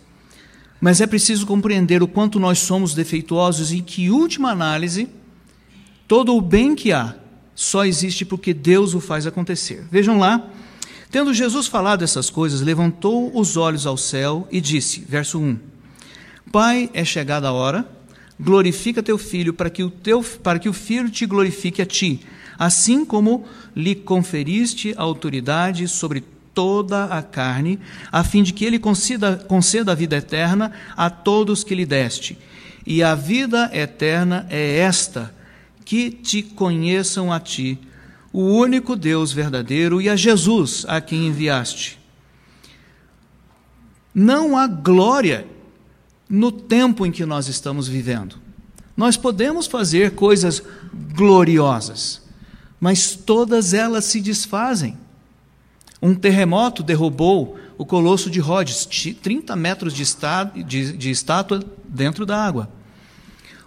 mas 0.80 1.00
é 1.00 1.06
preciso 1.06 1.46
compreender 1.46 2.02
o 2.02 2.08
quanto 2.08 2.38
nós 2.38 2.58
somos 2.58 2.94
defeituosos 2.94 3.72
e 3.72 3.80
que, 3.80 4.10
última 4.10 4.50
análise, 4.50 5.08
todo 6.06 6.36
o 6.36 6.40
bem 6.40 6.74
que 6.74 6.92
há 6.92 7.16
só 7.54 7.86
existe 7.86 8.24
porque 8.24 8.52
Deus 8.52 8.92
o 8.94 9.00
faz 9.00 9.26
acontecer. 9.26 9.86
Vejam 9.90 10.18
lá, 10.18 10.50
tendo 11.10 11.34
Jesus 11.34 11.66
falado 11.66 12.02
essas 12.02 12.30
coisas, 12.30 12.60
levantou 12.60 13.30
os 13.38 13.56
olhos 13.56 13.86
ao 13.86 13.96
céu 13.96 14.46
e 14.50 14.60
disse, 14.60 15.00
verso 15.00 15.38
1: 15.38 15.58
Pai, 16.52 16.90
é 16.92 17.04
chegada 17.04 17.48
a 17.48 17.52
hora, 17.52 17.88
glorifica 18.38 19.02
teu 19.02 19.18
filho 19.18 19.52
para 19.54 19.70
que 19.70 19.82
o 19.82 19.90
teu 19.90 20.22
para 20.22 20.58
que 20.58 20.68
o 20.68 20.72
filho 20.72 21.10
te 21.10 21.26
glorifique 21.26 21.80
a 21.80 21.86
ti, 21.86 22.20
assim 22.58 23.04
como 23.04 23.44
lhe 23.74 23.94
conferiste 23.94 24.94
autoridade 24.96 25.88
sobre 25.88 26.24
toda 26.56 27.04
a 27.04 27.22
carne, 27.22 27.78
a 28.10 28.24
fim 28.24 28.42
de 28.42 28.54
que 28.54 28.64
ele 28.64 28.78
conceda, 28.78 29.36
conceda 29.36 29.92
a 29.92 29.94
vida 29.94 30.16
eterna 30.16 30.72
a 30.96 31.10
todos 31.10 31.62
que 31.62 31.74
lhe 31.74 31.84
deste. 31.84 32.38
E 32.86 33.02
a 33.02 33.14
vida 33.14 33.68
eterna 33.74 34.46
é 34.48 34.78
esta, 34.78 35.34
que 35.84 36.10
te 36.10 36.42
conheçam 36.42 37.30
a 37.30 37.38
ti, 37.38 37.78
o 38.36 38.42
único 38.42 38.94
Deus 38.94 39.32
verdadeiro, 39.32 39.98
e 39.98 40.10
a 40.10 40.14
Jesus, 40.14 40.84
a 40.86 41.00
quem 41.00 41.28
enviaste. 41.28 41.98
Não 44.14 44.58
há 44.58 44.66
glória 44.66 45.46
no 46.28 46.52
tempo 46.52 47.06
em 47.06 47.10
que 47.10 47.24
nós 47.24 47.48
estamos 47.48 47.88
vivendo. 47.88 48.36
Nós 48.94 49.16
podemos 49.16 49.66
fazer 49.66 50.10
coisas 50.10 50.62
gloriosas, 51.14 52.20
mas 52.78 53.16
todas 53.16 53.72
elas 53.72 54.04
se 54.04 54.20
desfazem. 54.20 54.98
Um 56.02 56.14
terremoto 56.14 56.82
derrubou 56.82 57.58
o 57.78 57.86
colosso 57.86 58.28
de 58.28 58.38
Rhodes, 58.38 58.84
30 59.22 59.56
metros 59.56 59.94
de, 59.94 61.10
estátua 61.10 61.64
dentro 61.88 62.26
da 62.26 62.36
água. 62.36 62.68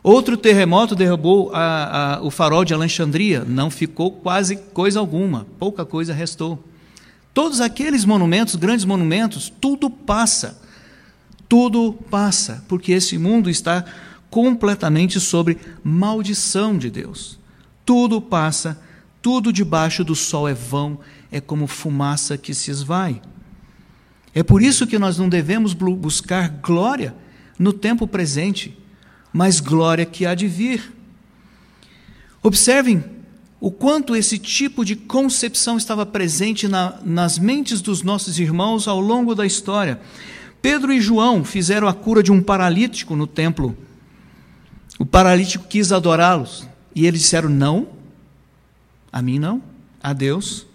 Outro 0.01 0.37
terremoto 0.37 0.95
derrubou 0.95 1.51
a, 1.53 2.15
a, 2.15 2.21
o 2.21 2.31
farol 2.31 2.63
de 2.63 2.73
Alexandria, 2.73 3.43
não 3.45 3.69
ficou 3.69 4.11
quase 4.11 4.55
coisa 4.55 4.99
alguma, 4.99 5.45
pouca 5.57 5.85
coisa 5.85 6.13
restou. 6.13 6.63
Todos 7.33 7.61
aqueles 7.61 8.05
monumentos, 8.05 8.55
grandes 8.55 8.85
monumentos, 8.85 9.51
tudo 9.61 9.89
passa. 9.89 10.59
Tudo 11.47 11.93
passa, 12.09 12.63
porque 12.67 12.91
esse 12.91 13.17
mundo 13.17 13.49
está 13.49 13.83
completamente 14.29 15.19
sobre 15.19 15.57
maldição 15.83 16.77
de 16.77 16.89
Deus. 16.89 17.39
Tudo 17.85 18.21
passa, 18.21 18.79
tudo 19.21 19.51
debaixo 19.51 20.03
do 20.03 20.15
sol 20.15 20.47
é 20.47 20.53
vão 20.53 20.99
é 21.31 21.39
como 21.39 21.67
fumaça 21.67 22.37
que 22.37 22.53
se 22.53 22.71
esvai. 22.71 23.21
É 24.33 24.43
por 24.43 24.61
isso 24.61 24.87
que 24.87 24.99
nós 24.99 25.17
não 25.17 25.29
devemos 25.29 25.73
buscar 25.73 26.49
glória 26.49 27.15
no 27.57 27.73
tempo 27.73 28.07
presente, 28.07 28.77
mas 29.31 29.59
glória 29.59 30.05
que 30.05 30.25
há 30.25 30.33
de 30.33 30.47
vir. 30.47 30.93
Observem 32.41 33.03
o 33.59 33.69
quanto 33.69 34.15
esse 34.15 34.37
tipo 34.37 34.85
de 34.85 34.95
concepção 34.95 35.77
estava 35.77 36.05
presente 36.05 36.67
na, 36.67 36.95
nas 37.03 37.37
mentes 37.37 37.81
dos 37.81 38.01
nossos 38.01 38.39
irmãos 38.39 38.87
ao 38.87 38.99
longo 38.99 39.35
da 39.35 39.45
história. 39.45 39.99
Pedro 40.61 40.93
e 40.93 41.01
João 41.01 41.43
fizeram 41.43 41.87
a 41.87 41.93
cura 41.93 42.23
de 42.23 42.31
um 42.31 42.41
paralítico 42.41 43.15
no 43.15 43.27
templo. 43.27 43.77
O 44.97 45.05
paralítico 45.05 45.67
quis 45.67 45.91
adorá-los 45.91 46.67
e 46.95 47.05
eles 47.05 47.21
disseram: 47.21 47.49
Não, 47.49 47.89
a 49.11 49.21
mim 49.21 49.39
não, 49.39 49.61
a 50.01 50.13
Deus. 50.13 50.65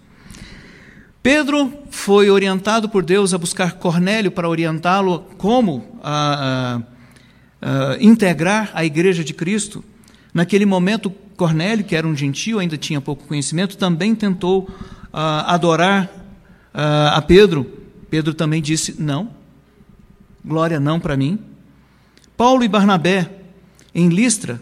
Pedro 1.22 1.72
foi 1.90 2.28
orientado 2.28 2.86
por 2.86 3.02
Deus 3.02 3.32
a 3.32 3.38
buscar 3.38 3.72
Cornélio 3.78 4.30
para 4.30 4.46
orientá-lo 4.46 5.20
como 5.38 5.98
a, 6.02 6.76
a, 6.76 6.82
a 7.64 7.96
integrar 7.98 8.70
a 8.74 8.84
igreja 8.84 9.24
de 9.24 9.32
Cristo. 9.32 9.82
Naquele 10.34 10.66
momento, 10.66 11.10
Cornélio, 11.34 11.84
que 11.84 11.96
era 11.96 12.06
um 12.06 12.14
gentio, 12.14 12.58
ainda 12.58 12.76
tinha 12.76 13.00
pouco 13.00 13.26
conhecimento, 13.26 13.78
também 13.78 14.14
tentou 14.14 14.68
adorar 15.10 16.10
a 16.74 17.22
Pedro. 17.22 17.64
Pedro 18.10 18.34
também 18.34 18.60
disse: 18.60 19.00
Não, 19.00 19.30
glória 20.44 20.78
não 20.78 21.00
para 21.00 21.16
mim. 21.16 21.38
Paulo 22.36 22.64
e 22.64 22.68
Barnabé, 22.68 23.30
em 23.94 24.08
Listra, 24.08 24.60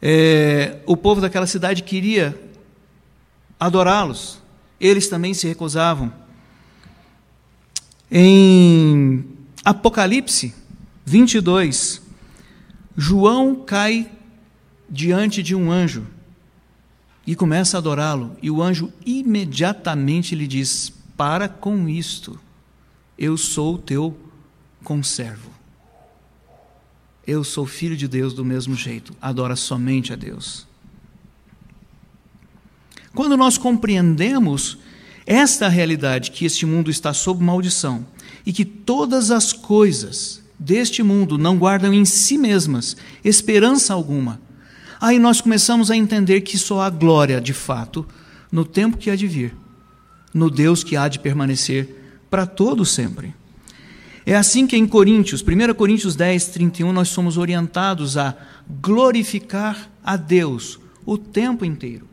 é, 0.00 0.78
o 0.86 0.96
povo 0.96 1.20
daquela 1.20 1.46
cidade 1.46 1.82
queria 1.82 2.38
adorá-los, 3.58 4.42
eles 4.78 5.08
também 5.08 5.32
se 5.32 5.48
recusavam. 5.48 6.12
Em 8.10 9.24
Apocalipse 9.64 10.54
22, 11.06 12.01
João 12.96 13.54
cai 13.54 14.10
diante 14.88 15.42
de 15.42 15.54
um 15.54 15.70
anjo 15.70 16.06
e 17.26 17.34
começa 17.34 17.76
a 17.76 17.78
adorá-lo, 17.78 18.36
e 18.42 18.50
o 18.50 18.62
anjo 18.62 18.92
imediatamente 19.06 20.34
lhe 20.34 20.46
diz: 20.46 20.92
Para 21.16 21.48
com 21.48 21.88
isto, 21.88 22.38
eu 23.16 23.36
sou 23.36 23.78
teu 23.78 24.16
conservo. 24.82 25.50
Eu 27.26 27.44
sou 27.44 27.64
filho 27.66 27.96
de 27.96 28.08
Deus 28.08 28.34
do 28.34 28.44
mesmo 28.44 28.74
jeito, 28.74 29.14
adora 29.22 29.54
somente 29.54 30.12
a 30.12 30.16
Deus. 30.16 30.66
Quando 33.14 33.36
nós 33.36 33.56
compreendemos 33.56 34.78
esta 35.24 35.68
realidade, 35.68 36.32
que 36.32 36.44
este 36.44 36.66
mundo 36.66 36.90
está 36.90 37.14
sob 37.14 37.42
maldição 37.42 38.04
e 38.44 38.52
que 38.52 38.64
todas 38.64 39.30
as 39.30 39.52
coisas 39.52 40.41
deste 40.62 41.02
mundo 41.02 41.36
não 41.36 41.58
guardam 41.58 41.92
em 41.92 42.04
si 42.04 42.38
mesmas 42.38 42.96
esperança 43.24 43.92
alguma. 43.92 44.40
Aí 45.00 45.18
nós 45.18 45.40
começamos 45.40 45.90
a 45.90 45.96
entender 45.96 46.42
que 46.42 46.56
só 46.56 46.82
há 46.82 46.90
glória, 46.90 47.40
de 47.40 47.52
fato, 47.52 48.06
no 48.50 48.64
tempo 48.64 48.96
que 48.96 49.10
há 49.10 49.16
de 49.16 49.26
vir, 49.26 49.54
no 50.32 50.48
Deus 50.48 50.84
que 50.84 50.96
há 50.96 51.08
de 51.08 51.18
permanecer 51.18 52.20
para 52.30 52.46
todo 52.46 52.84
sempre. 52.84 53.34
É 54.24 54.36
assim 54.36 54.66
que 54.66 54.76
em 54.76 54.86
Coríntios, 54.86 55.42
1 55.42 55.74
Coríntios 55.74 56.14
10, 56.14 56.46
31, 56.48 56.92
nós 56.92 57.08
somos 57.08 57.36
orientados 57.36 58.16
a 58.16 58.36
glorificar 58.80 59.90
a 60.04 60.16
Deus 60.16 60.78
o 61.04 61.18
tempo 61.18 61.64
inteiro. 61.64 62.06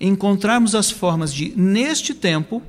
Encontrarmos 0.00 0.74
as 0.74 0.90
formas 0.90 1.32
de, 1.32 1.54
neste 1.56 2.12
tempo, 2.12 2.60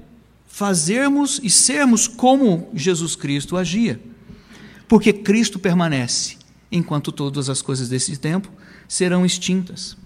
fazermos 0.47 1.41
e 1.41 1.49
sermos 1.49 2.07
como 2.07 2.69
Jesus 2.75 3.15
Cristo 3.15 3.57
agia. 3.57 3.99
Porque 4.88 5.11
Cristo 5.11 5.59
permanece, 5.59 6.38
enquanto 6.71 7.11
todas 7.11 7.49
as 7.49 7.61
coisas 7.61 7.89
desse 7.89 8.17
tempo 8.17 8.51
serão 8.88 9.25
extintas. 9.25 9.97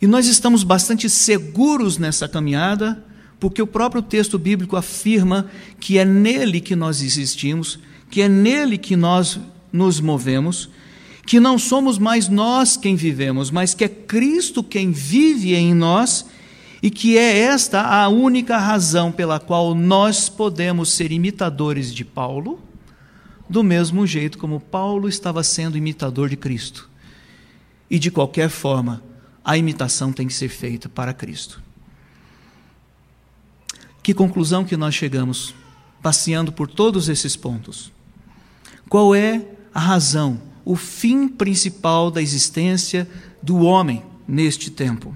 E 0.00 0.06
nós 0.06 0.26
estamos 0.26 0.64
bastante 0.64 1.08
seguros 1.08 1.96
nessa 1.96 2.28
caminhada, 2.28 3.04
porque 3.38 3.62
o 3.62 3.66
próprio 3.66 4.02
texto 4.02 4.38
bíblico 4.38 4.76
afirma 4.76 5.50
que 5.80 5.98
é 5.98 6.04
nele 6.04 6.60
que 6.60 6.76
nós 6.76 7.02
existimos, 7.02 7.78
que 8.10 8.20
é 8.20 8.28
nele 8.28 8.76
que 8.76 8.96
nós 8.96 9.38
nos 9.72 10.00
movemos, 10.00 10.68
que 11.26 11.40
não 11.40 11.58
somos 11.58 11.98
mais 11.98 12.28
nós 12.28 12.76
quem 12.76 12.96
vivemos, 12.96 13.50
mas 13.50 13.74
que 13.74 13.84
é 13.84 13.88
Cristo 13.88 14.62
quem 14.62 14.90
vive 14.90 15.54
em 15.54 15.72
nós 15.72 16.26
e 16.82 16.90
que 16.90 17.16
é 17.16 17.38
esta 17.38 17.80
a 17.80 18.08
única 18.08 18.58
razão 18.58 19.12
pela 19.12 19.38
qual 19.38 19.74
nós 19.74 20.28
podemos 20.28 20.92
ser 20.92 21.12
imitadores 21.12 21.94
de 21.94 22.04
Paulo, 22.04 22.60
do 23.52 23.62
mesmo 23.62 24.06
jeito 24.06 24.38
como 24.38 24.58
Paulo 24.58 25.06
estava 25.06 25.42
sendo 25.44 25.76
imitador 25.76 26.30
de 26.30 26.36
Cristo. 26.38 26.88
E 27.88 27.98
de 27.98 28.10
qualquer 28.10 28.48
forma, 28.48 29.02
a 29.44 29.58
imitação 29.58 30.10
tem 30.10 30.26
que 30.26 30.32
ser 30.32 30.48
feita 30.48 30.88
para 30.88 31.12
Cristo. 31.12 31.62
Que 34.02 34.14
conclusão 34.14 34.64
que 34.64 34.76
nós 34.76 34.94
chegamos 34.94 35.54
passeando 36.02 36.50
por 36.50 36.66
todos 36.66 37.10
esses 37.10 37.36
pontos? 37.36 37.92
Qual 38.88 39.14
é 39.14 39.46
a 39.74 39.80
razão, 39.80 40.40
o 40.64 40.74
fim 40.74 41.28
principal 41.28 42.10
da 42.10 42.22
existência 42.22 43.06
do 43.42 43.58
homem 43.58 44.02
neste 44.26 44.70
tempo? 44.70 45.14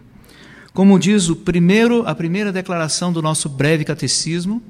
Como 0.75 0.99
diz 0.99 1.31
o 1.31 1.37
primeiro, 1.37 2.07
a 2.07 2.15
primeira 2.15 2.53
declaração 2.53 3.11
do 3.11 3.23
nosso 3.23 3.49
breve 3.49 3.83
catecismo, 3.83 4.63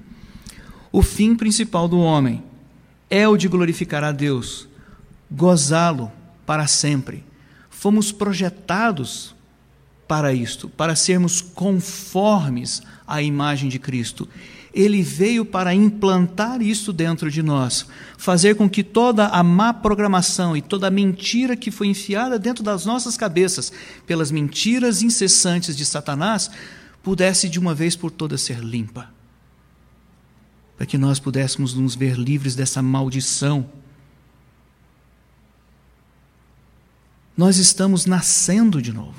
o 0.92 1.02
fim 1.02 1.34
principal 1.34 1.88
do 1.88 1.98
homem 1.98 2.44
é 3.08 3.26
o 3.28 3.36
de 3.36 3.48
glorificar 3.48 4.02
a 4.02 4.12
Deus, 4.12 4.68
gozá-lo 5.30 6.10
para 6.44 6.66
sempre. 6.66 7.24
Fomos 7.70 8.10
projetados 8.10 9.34
para 10.08 10.32
isto, 10.32 10.68
para 10.68 10.96
sermos 10.96 11.40
conformes 11.40 12.82
à 13.06 13.20
imagem 13.22 13.68
de 13.68 13.78
Cristo. 13.78 14.28
Ele 14.72 15.02
veio 15.02 15.44
para 15.44 15.74
implantar 15.74 16.60
isso 16.60 16.92
dentro 16.92 17.30
de 17.30 17.42
nós, 17.42 17.86
fazer 18.18 18.56
com 18.56 18.68
que 18.68 18.84
toda 18.84 19.26
a 19.28 19.42
má 19.42 19.72
programação 19.72 20.56
e 20.56 20.60
toda 20.60 20.88
a 20.88 20.90
mentira 20.90 21.56
que 21.56 21.70
foi 21.70 21.86
enfiada 21.88 22.38
dentro 22.38 22.62
das 22.62 22.84
nossas 22.84 23.16
cabeças 23.16 23.72
pelas 24.06 24.30
mentiras 24.30 25.02
incessantes 25.02 25.76
de 25.76 25.84
Satanás 25.84 26.50
pudesse 27.02 27.48
de 27.48 27.58
uma 27.58 27.74
vez 27.74 27.96
por 27.96 28.10
todas 28.10 28.42
ser 28.42 28.58
limpa 28.58 29.15
para 30.76 30.86
que 30.86 30.98
nós 30.98 31.18
pudéssemos 31.18 31.74
nos 31.74 31.94
ver 31.94 32.16
livres 32.16 32.54
dessa 32.54 32.82
maldição. 32.82 33.68
Nós 37.36 37.56
estamos 37.56 38.06
nascendo 38.06 38.80
de 38.82 38.92
novo. 38.92 39.16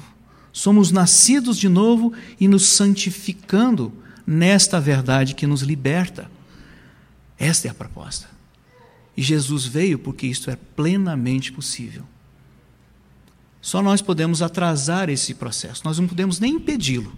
Somos 0.53 0.91
nascidos 0.91 1.57
de 1.57 1.69
novo 1.69 2.13
e 2.39 2.47
nos 2.47 2.65
santificando 2.67 3.93
nesta 4.25 4.79
verdade 4.79 5.35
que 5.35 5.47
nos 5.47 5.61
liberta. 5.61 6.29
Esta 7.37 7.67
é 7.67 7.71
a 7.71 7.75
proposta. 7.75 8.27
E 9.15 9.21
Jesus 9.21 9.65
veio 9.65 9.97
porque 9.97 10.27
isto 10.27 10.49
é 10.51 10.55
plenamente 10.55 11.51
possível. 11.51 12.03
Só 13.61 13.81
nós 13.81 14.01
podemos 14.01 14.41
atrasar 14.41 15.09
esse 15.09 15.33
processo, 15.33 15.81
nós 15.83 15.99
não 15.99 16.07
podemos 16.07 16.39
nem 16.39 16.55
impedi-lo, 16.55 17.11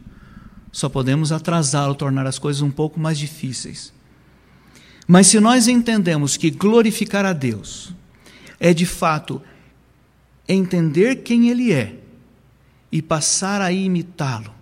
só 0.71 0.89
podemos 0.89 1.31
atrasá-lo, 1.31 1.93
tornar 1.93 2.25
as 2.25 2.39
coisas 2.39 2.61
um 2.61 2.71
pouco 2.71 2.99
mais 2.99 3.19
difíceis. 3.19 3.93
Mas 5.11 5.25
se 5.25 5.39
nós 5.39 5.67
entendemos 5.67 6.37
que 6.37 6.51
glorificar 6.51 7.25
a 7.25 7.33
Deus 7.33 7.91
é 8.59 8.75
de 8.75 8.85
fato 8.85 9.41
entender 10.47 11.23
quem 11.23 11.49
Ele 11.49 11.73
é 11.73 11.99
e 12.91 13.01
passar 13.01 13.59
a 13.59 13.71
imitá-lo 13.71 14.53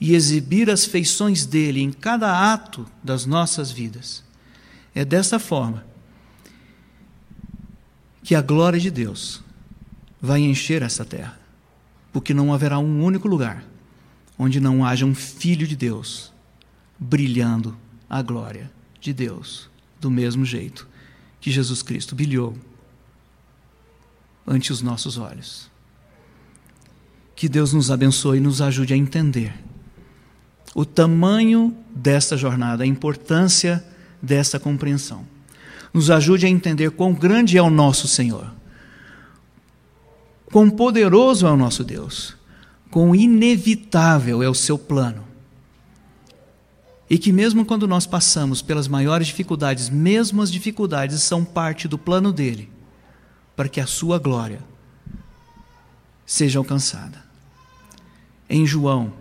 e 0.00 0.14
exibir 0.14 0.70
as 0.70 0.86
feições 0.86 1.44
dele 1.44 1.82
em 1.82 1.92
cada 1.92 2.54
ato 2.54 2.86
das 3.04 3.26
nossas 3.26 3.70
vidas, 3.70 4.24
é 4.94 5.04
dessa 5.04 5.38
forma 5.38 5.84
que 8.22 8.34
a 8.34 8.40
glória 8.40 8.80
de 8.80 8.90
Deus 8.90 9.44
vai 10.22 10.40
encher 10.40 10.80
essa 10.80 11.04
terra, 11.04 11.38
porque 12.10 12.32
não 12.32 12.54
haverá 12.54 12.78
um 12.78 13.04
único 13.04 13.28
lugar 13.28 13.62
onde 14.38 14.58
não 14.58 14.86
haja 14.86 15.04
um 15.04 15.14
Filho 15.14 15.66
de 15.66 15.76
Deus 15.76 16.32
brilhando 16.98 17.76
a 18.08 18.22
glória 18.22 18.79
de 19.00 19.12
Deus, 19.12 19.68
do 20.00 20.10
mesmo 20.10 20.44
jeito 20.44 20.86
que 21.40 21.50
Jesus 21.50 21.82
Cristo 21.82 22.14
brilhou 22.14 22.54
ante 24.46 24.72
os 24.72 24.82
nossos 24.82 25.16
olhos. 25.16 25.70
Que 27.34 27.48
Deus 27.48 27.72
nos 27.72 27.90
abençoe 27.90 28.38
e 28.38 28.40
nos 28.40 28.60
ajude 28.60 28.92
a 28.92 28.96
entender 28.96 29.54
o 30.74 30.84
tamanho 30.84 31.74
desta 31.90 32.36
jornada, 32.36 32.84
a 32.84 32.86
importância 32.86 33.84
desta 34.20 34.60
compreensão. 34.60 35.26
Nos 35.92 36.10
ajude 36.10 36.46
a 36.46 36.48
entender 36.48 36.90
quão 36.90 37.12
grande 37.12 37.56
é 37.56 37.62
o 37.62 37.70
nosso 37.70 38.06
Senhor, 38.06 38.52
quão 40.46 40.70
poderoso 40.70 41.46
é 41.46 41.50
o 41.50 41.56
nosso 41.56 41.82
Deus, 41.82 42.36
quão 42.90 43.14
inevitável 43.14 44.42
é 44.42 44.48
o 44.48 44.54
seu 44.54 44.78
plano 44.78 45.29
e 47.10 47.18
que, 47.18 47.32
mesmo 47.32 47.66
quando 47.66 47.88
nós 47.88 48.06
passamos 48.06 48.62
pelas 48.62 48.86
maiores 48.86 49.26
dificuldades, 49.26 49.90
mesmo 49.90 50.40
as 50.40 50.52
dificuldades 50.52 51.20
são 51.24 51.44
parte 51.44 51.88
do 51.88 51.98
plano 51.98 52.32
dele, 52.32 52.70
para 53.56 53.68
que 53.68 53.80
a 53.80 53.86
sua 53.86 54.16
glória 54.16 54.62
seja 56.24 56.60
alcançada. 56.60 57.20
Em 58.48 58.64
João, 58.64 59.12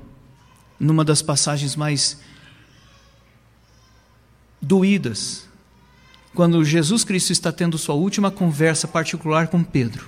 numa 0.80 1.04
das 1.04 1.24
passagens 1.24 1.76
mais 1.76 2.20
doídas, 4.62 5.48
quando 6.36 6.64
Jesus 6.64 7.04
Cristo 7.04 7.32
está 7.32 7.52
tendo 7.52 7.76
sua 7.80 7.96
última 7.96 8.30
conversa 8.30 8.88
particular 8.88 9.48
com 9.48 9.64
Pedro, 9.64 10.08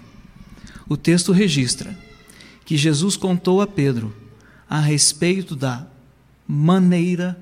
o 0.87 0.95
texto 0.95 1.31
registra 1.31 1.97
que 2.63 2.77
Jesus 2.77 3.17
contou 3.17 3.59
a 3.59 3.65
Pedro 3.65 4.15
a 4.69 4.79
respeito 4.79 5.55
da 5.55 5.87
maneira 6.47 7.35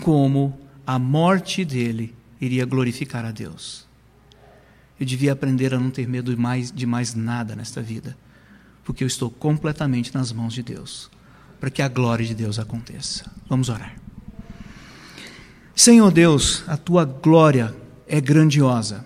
como 0.00 0.58
a 0.86 0.98
morte 0.98 1.64
dele 1.64 2.14
iria 2.40 2.64
glorificar 2.64 3.24
a 3.24 3.30
Deus. 3.30 3.86
Eu 4.98 5.06
devia 5.06 5.32
aprender 5.32 5.74
a 5.74 5.78
não 5.78 5.90
ter 5.90 6.08
medo 6.08 6.34
de 6.34 6.40
mais, 6.40 6.72
de 6.72 6.86
mais 6.86 7.14
nada 7.14 7.54
nesta 7.54 7.80
vida, 7.80 8.16
porque 8.84 9.04
eu 9.04 9.06
estou 9.06 9.30
completamente 9.30 10.14
nas 10.14 10.32
mãos 10.32 10.54
de 10.54 10.62
Deus, 10.62 11.10
para 11.60 11.70
que 11.70 11.82
a 11.82 11.88
glória 11.88 12.26
de 12.26 12.34
Deus 12.34 12.58
aconteça. 12.58 13.30
Vamos 13.48 13.68
orar. 13.68 13.96
Senhor 15.74 16.10
Deus, 16.10 16.64
a 16.66 16.76
tua 16.76 17.04
glória 17.04 17.74
é 18.06 18.20
grandiosa. 18.20 19.04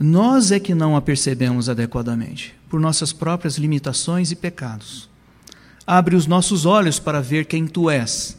Nós 0.00 0.52
é 0.52 0.60
que 0.60 0.74
não 0.74 0.96
a 0.96 1.02
percebemos 1.02 1.68
adequadamente, 1.68 2.54
por 2.70 2.80
nossas 2.80 3.12
próprias 3.12 3.58
limitações 3.58 4.30
e 4.30 4.36
pecados. 4.36 5.10
Abre 5.86 6.14
os 6.14 6.26
nossos 6.26 6.64
olhos 6.64 6.98
para 6.98 7.20
ver 7.20 7.46
quem 7.46 7.66
tu 7.66 7.90
és 7.90 8.38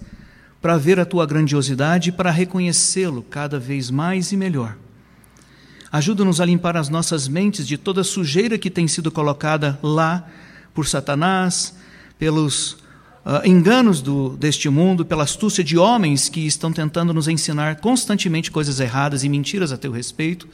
para 0.61 0.77
ver 0.77 0.99
a 0.99 1.05
tua 1.05 1.25
grandiosidade 1.25 2.09
e 2.09 2.11
para 2.11 2.31
reconhecê-lo 2.31 3.23
cada 3.23 3.59
vez 3.59 3.89
mais 3.89 4.31
e 4.31 4.37
melhor. 4.37 4.75
Ajuda-nos 5.91 6.39
a 6.39 6.45
limpar 6.45 6.77
as 6.77 6.89
nossas 6.89 7.27
mentes 7.27 7.67
de 7.67 7.77
toda 7.77 8.03
sujeira 8.03 8.57
que 8.57 8.69
tem 8.69 8.87
sido 8.87 9.09
colocada 9.09 9.79
lá 9.81 10.27
por 10.73 10.87
Satanás, 10.87 11.75
pelos 12.19 12.73
uh, 13.25 13.45
enganos 13.45 14.01
do, 14.01 14.37
deste 14.37 14.69
mundo, 14.69 15.03
pela 15.03 15.23
astúcia 15.23 15.63
de 15.63 15.77
homens 15.77 16.29
que 16.29 16.45
estão 16.45 16.71
tentando 16.71 17.13
nos 17.13 17.27
ensinar 17.27 17.77
constantemente 17.77 18.51
coisas 18.51 18.79
erradas 18.79 19.23
e 19.23 19.29
mentiras 19.29 19.71
a 19.71 19.77
teu 19.77 19.91
respeito, 19.91 20.47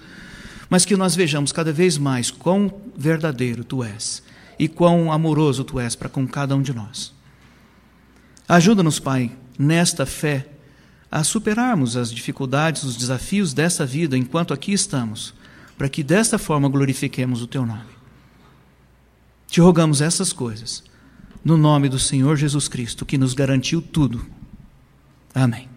mas 0.69 0.85
que 0.85 0.95
nós 0.95 1.15
vejamos 1.15 1.51
cada 1.51 1.73
vez 1.73 1.97
mais 1.97 2.31
quão 2.31 2.73
verdadeiro 2.95 3.63
tu 3.63 3.83
és 3.83 4.23
e 4.57 4.67
quão 4.69 5.11
amoroso 5.11 5.63
tu 5.63 5.79
és 5.79 5.95
para 5.95 6.07
com 6.07 6.25
cada 6.25 6.55
um 6.55 6.61
de 6.61 6.73
nós. 6.73 7.13
Ajuda-nos, 8.47 8.99
Pai, 8.99 9.31
nesta 9.57 10.05
fé, 10.05 10.47
a 11.11 11.23
superarmos 11.23 11.95
as 11.95 12.11
dificuldades, 12.11 12.83
os 12.83 12.95
desafios 12.95 13.53
dessa 13.53 13.85
vida 13.85 14.17
enquanto 14.17 14.53
aqui 14.53 14.73
estamos, 14.73 15.33
para 15.77 15.89
que 15.89 16.03
desta 16.03 16.37
forma 16.37 16.69
glorifiquemos 16.69 17.41
o 17.41 17.47
teu 17.47 17.65
nome. 17.65 17.95
Te 19.47 19.61
rogamos 19.61 20.01
essas 20.01 20.33
coisas, 20.33 20.83
no 21.43 21.57
nome 21.57 21.87
do 21.87 21.99
Senhor 21.99 22.35
Jesus 22.35 22.67
Cristo, 22.67 23.05
que 23.05 23.17
nos 23.17 23.33
garantiu 23.33 23.81
tudo. 23.81 24.25
Amém. 25.33 25.74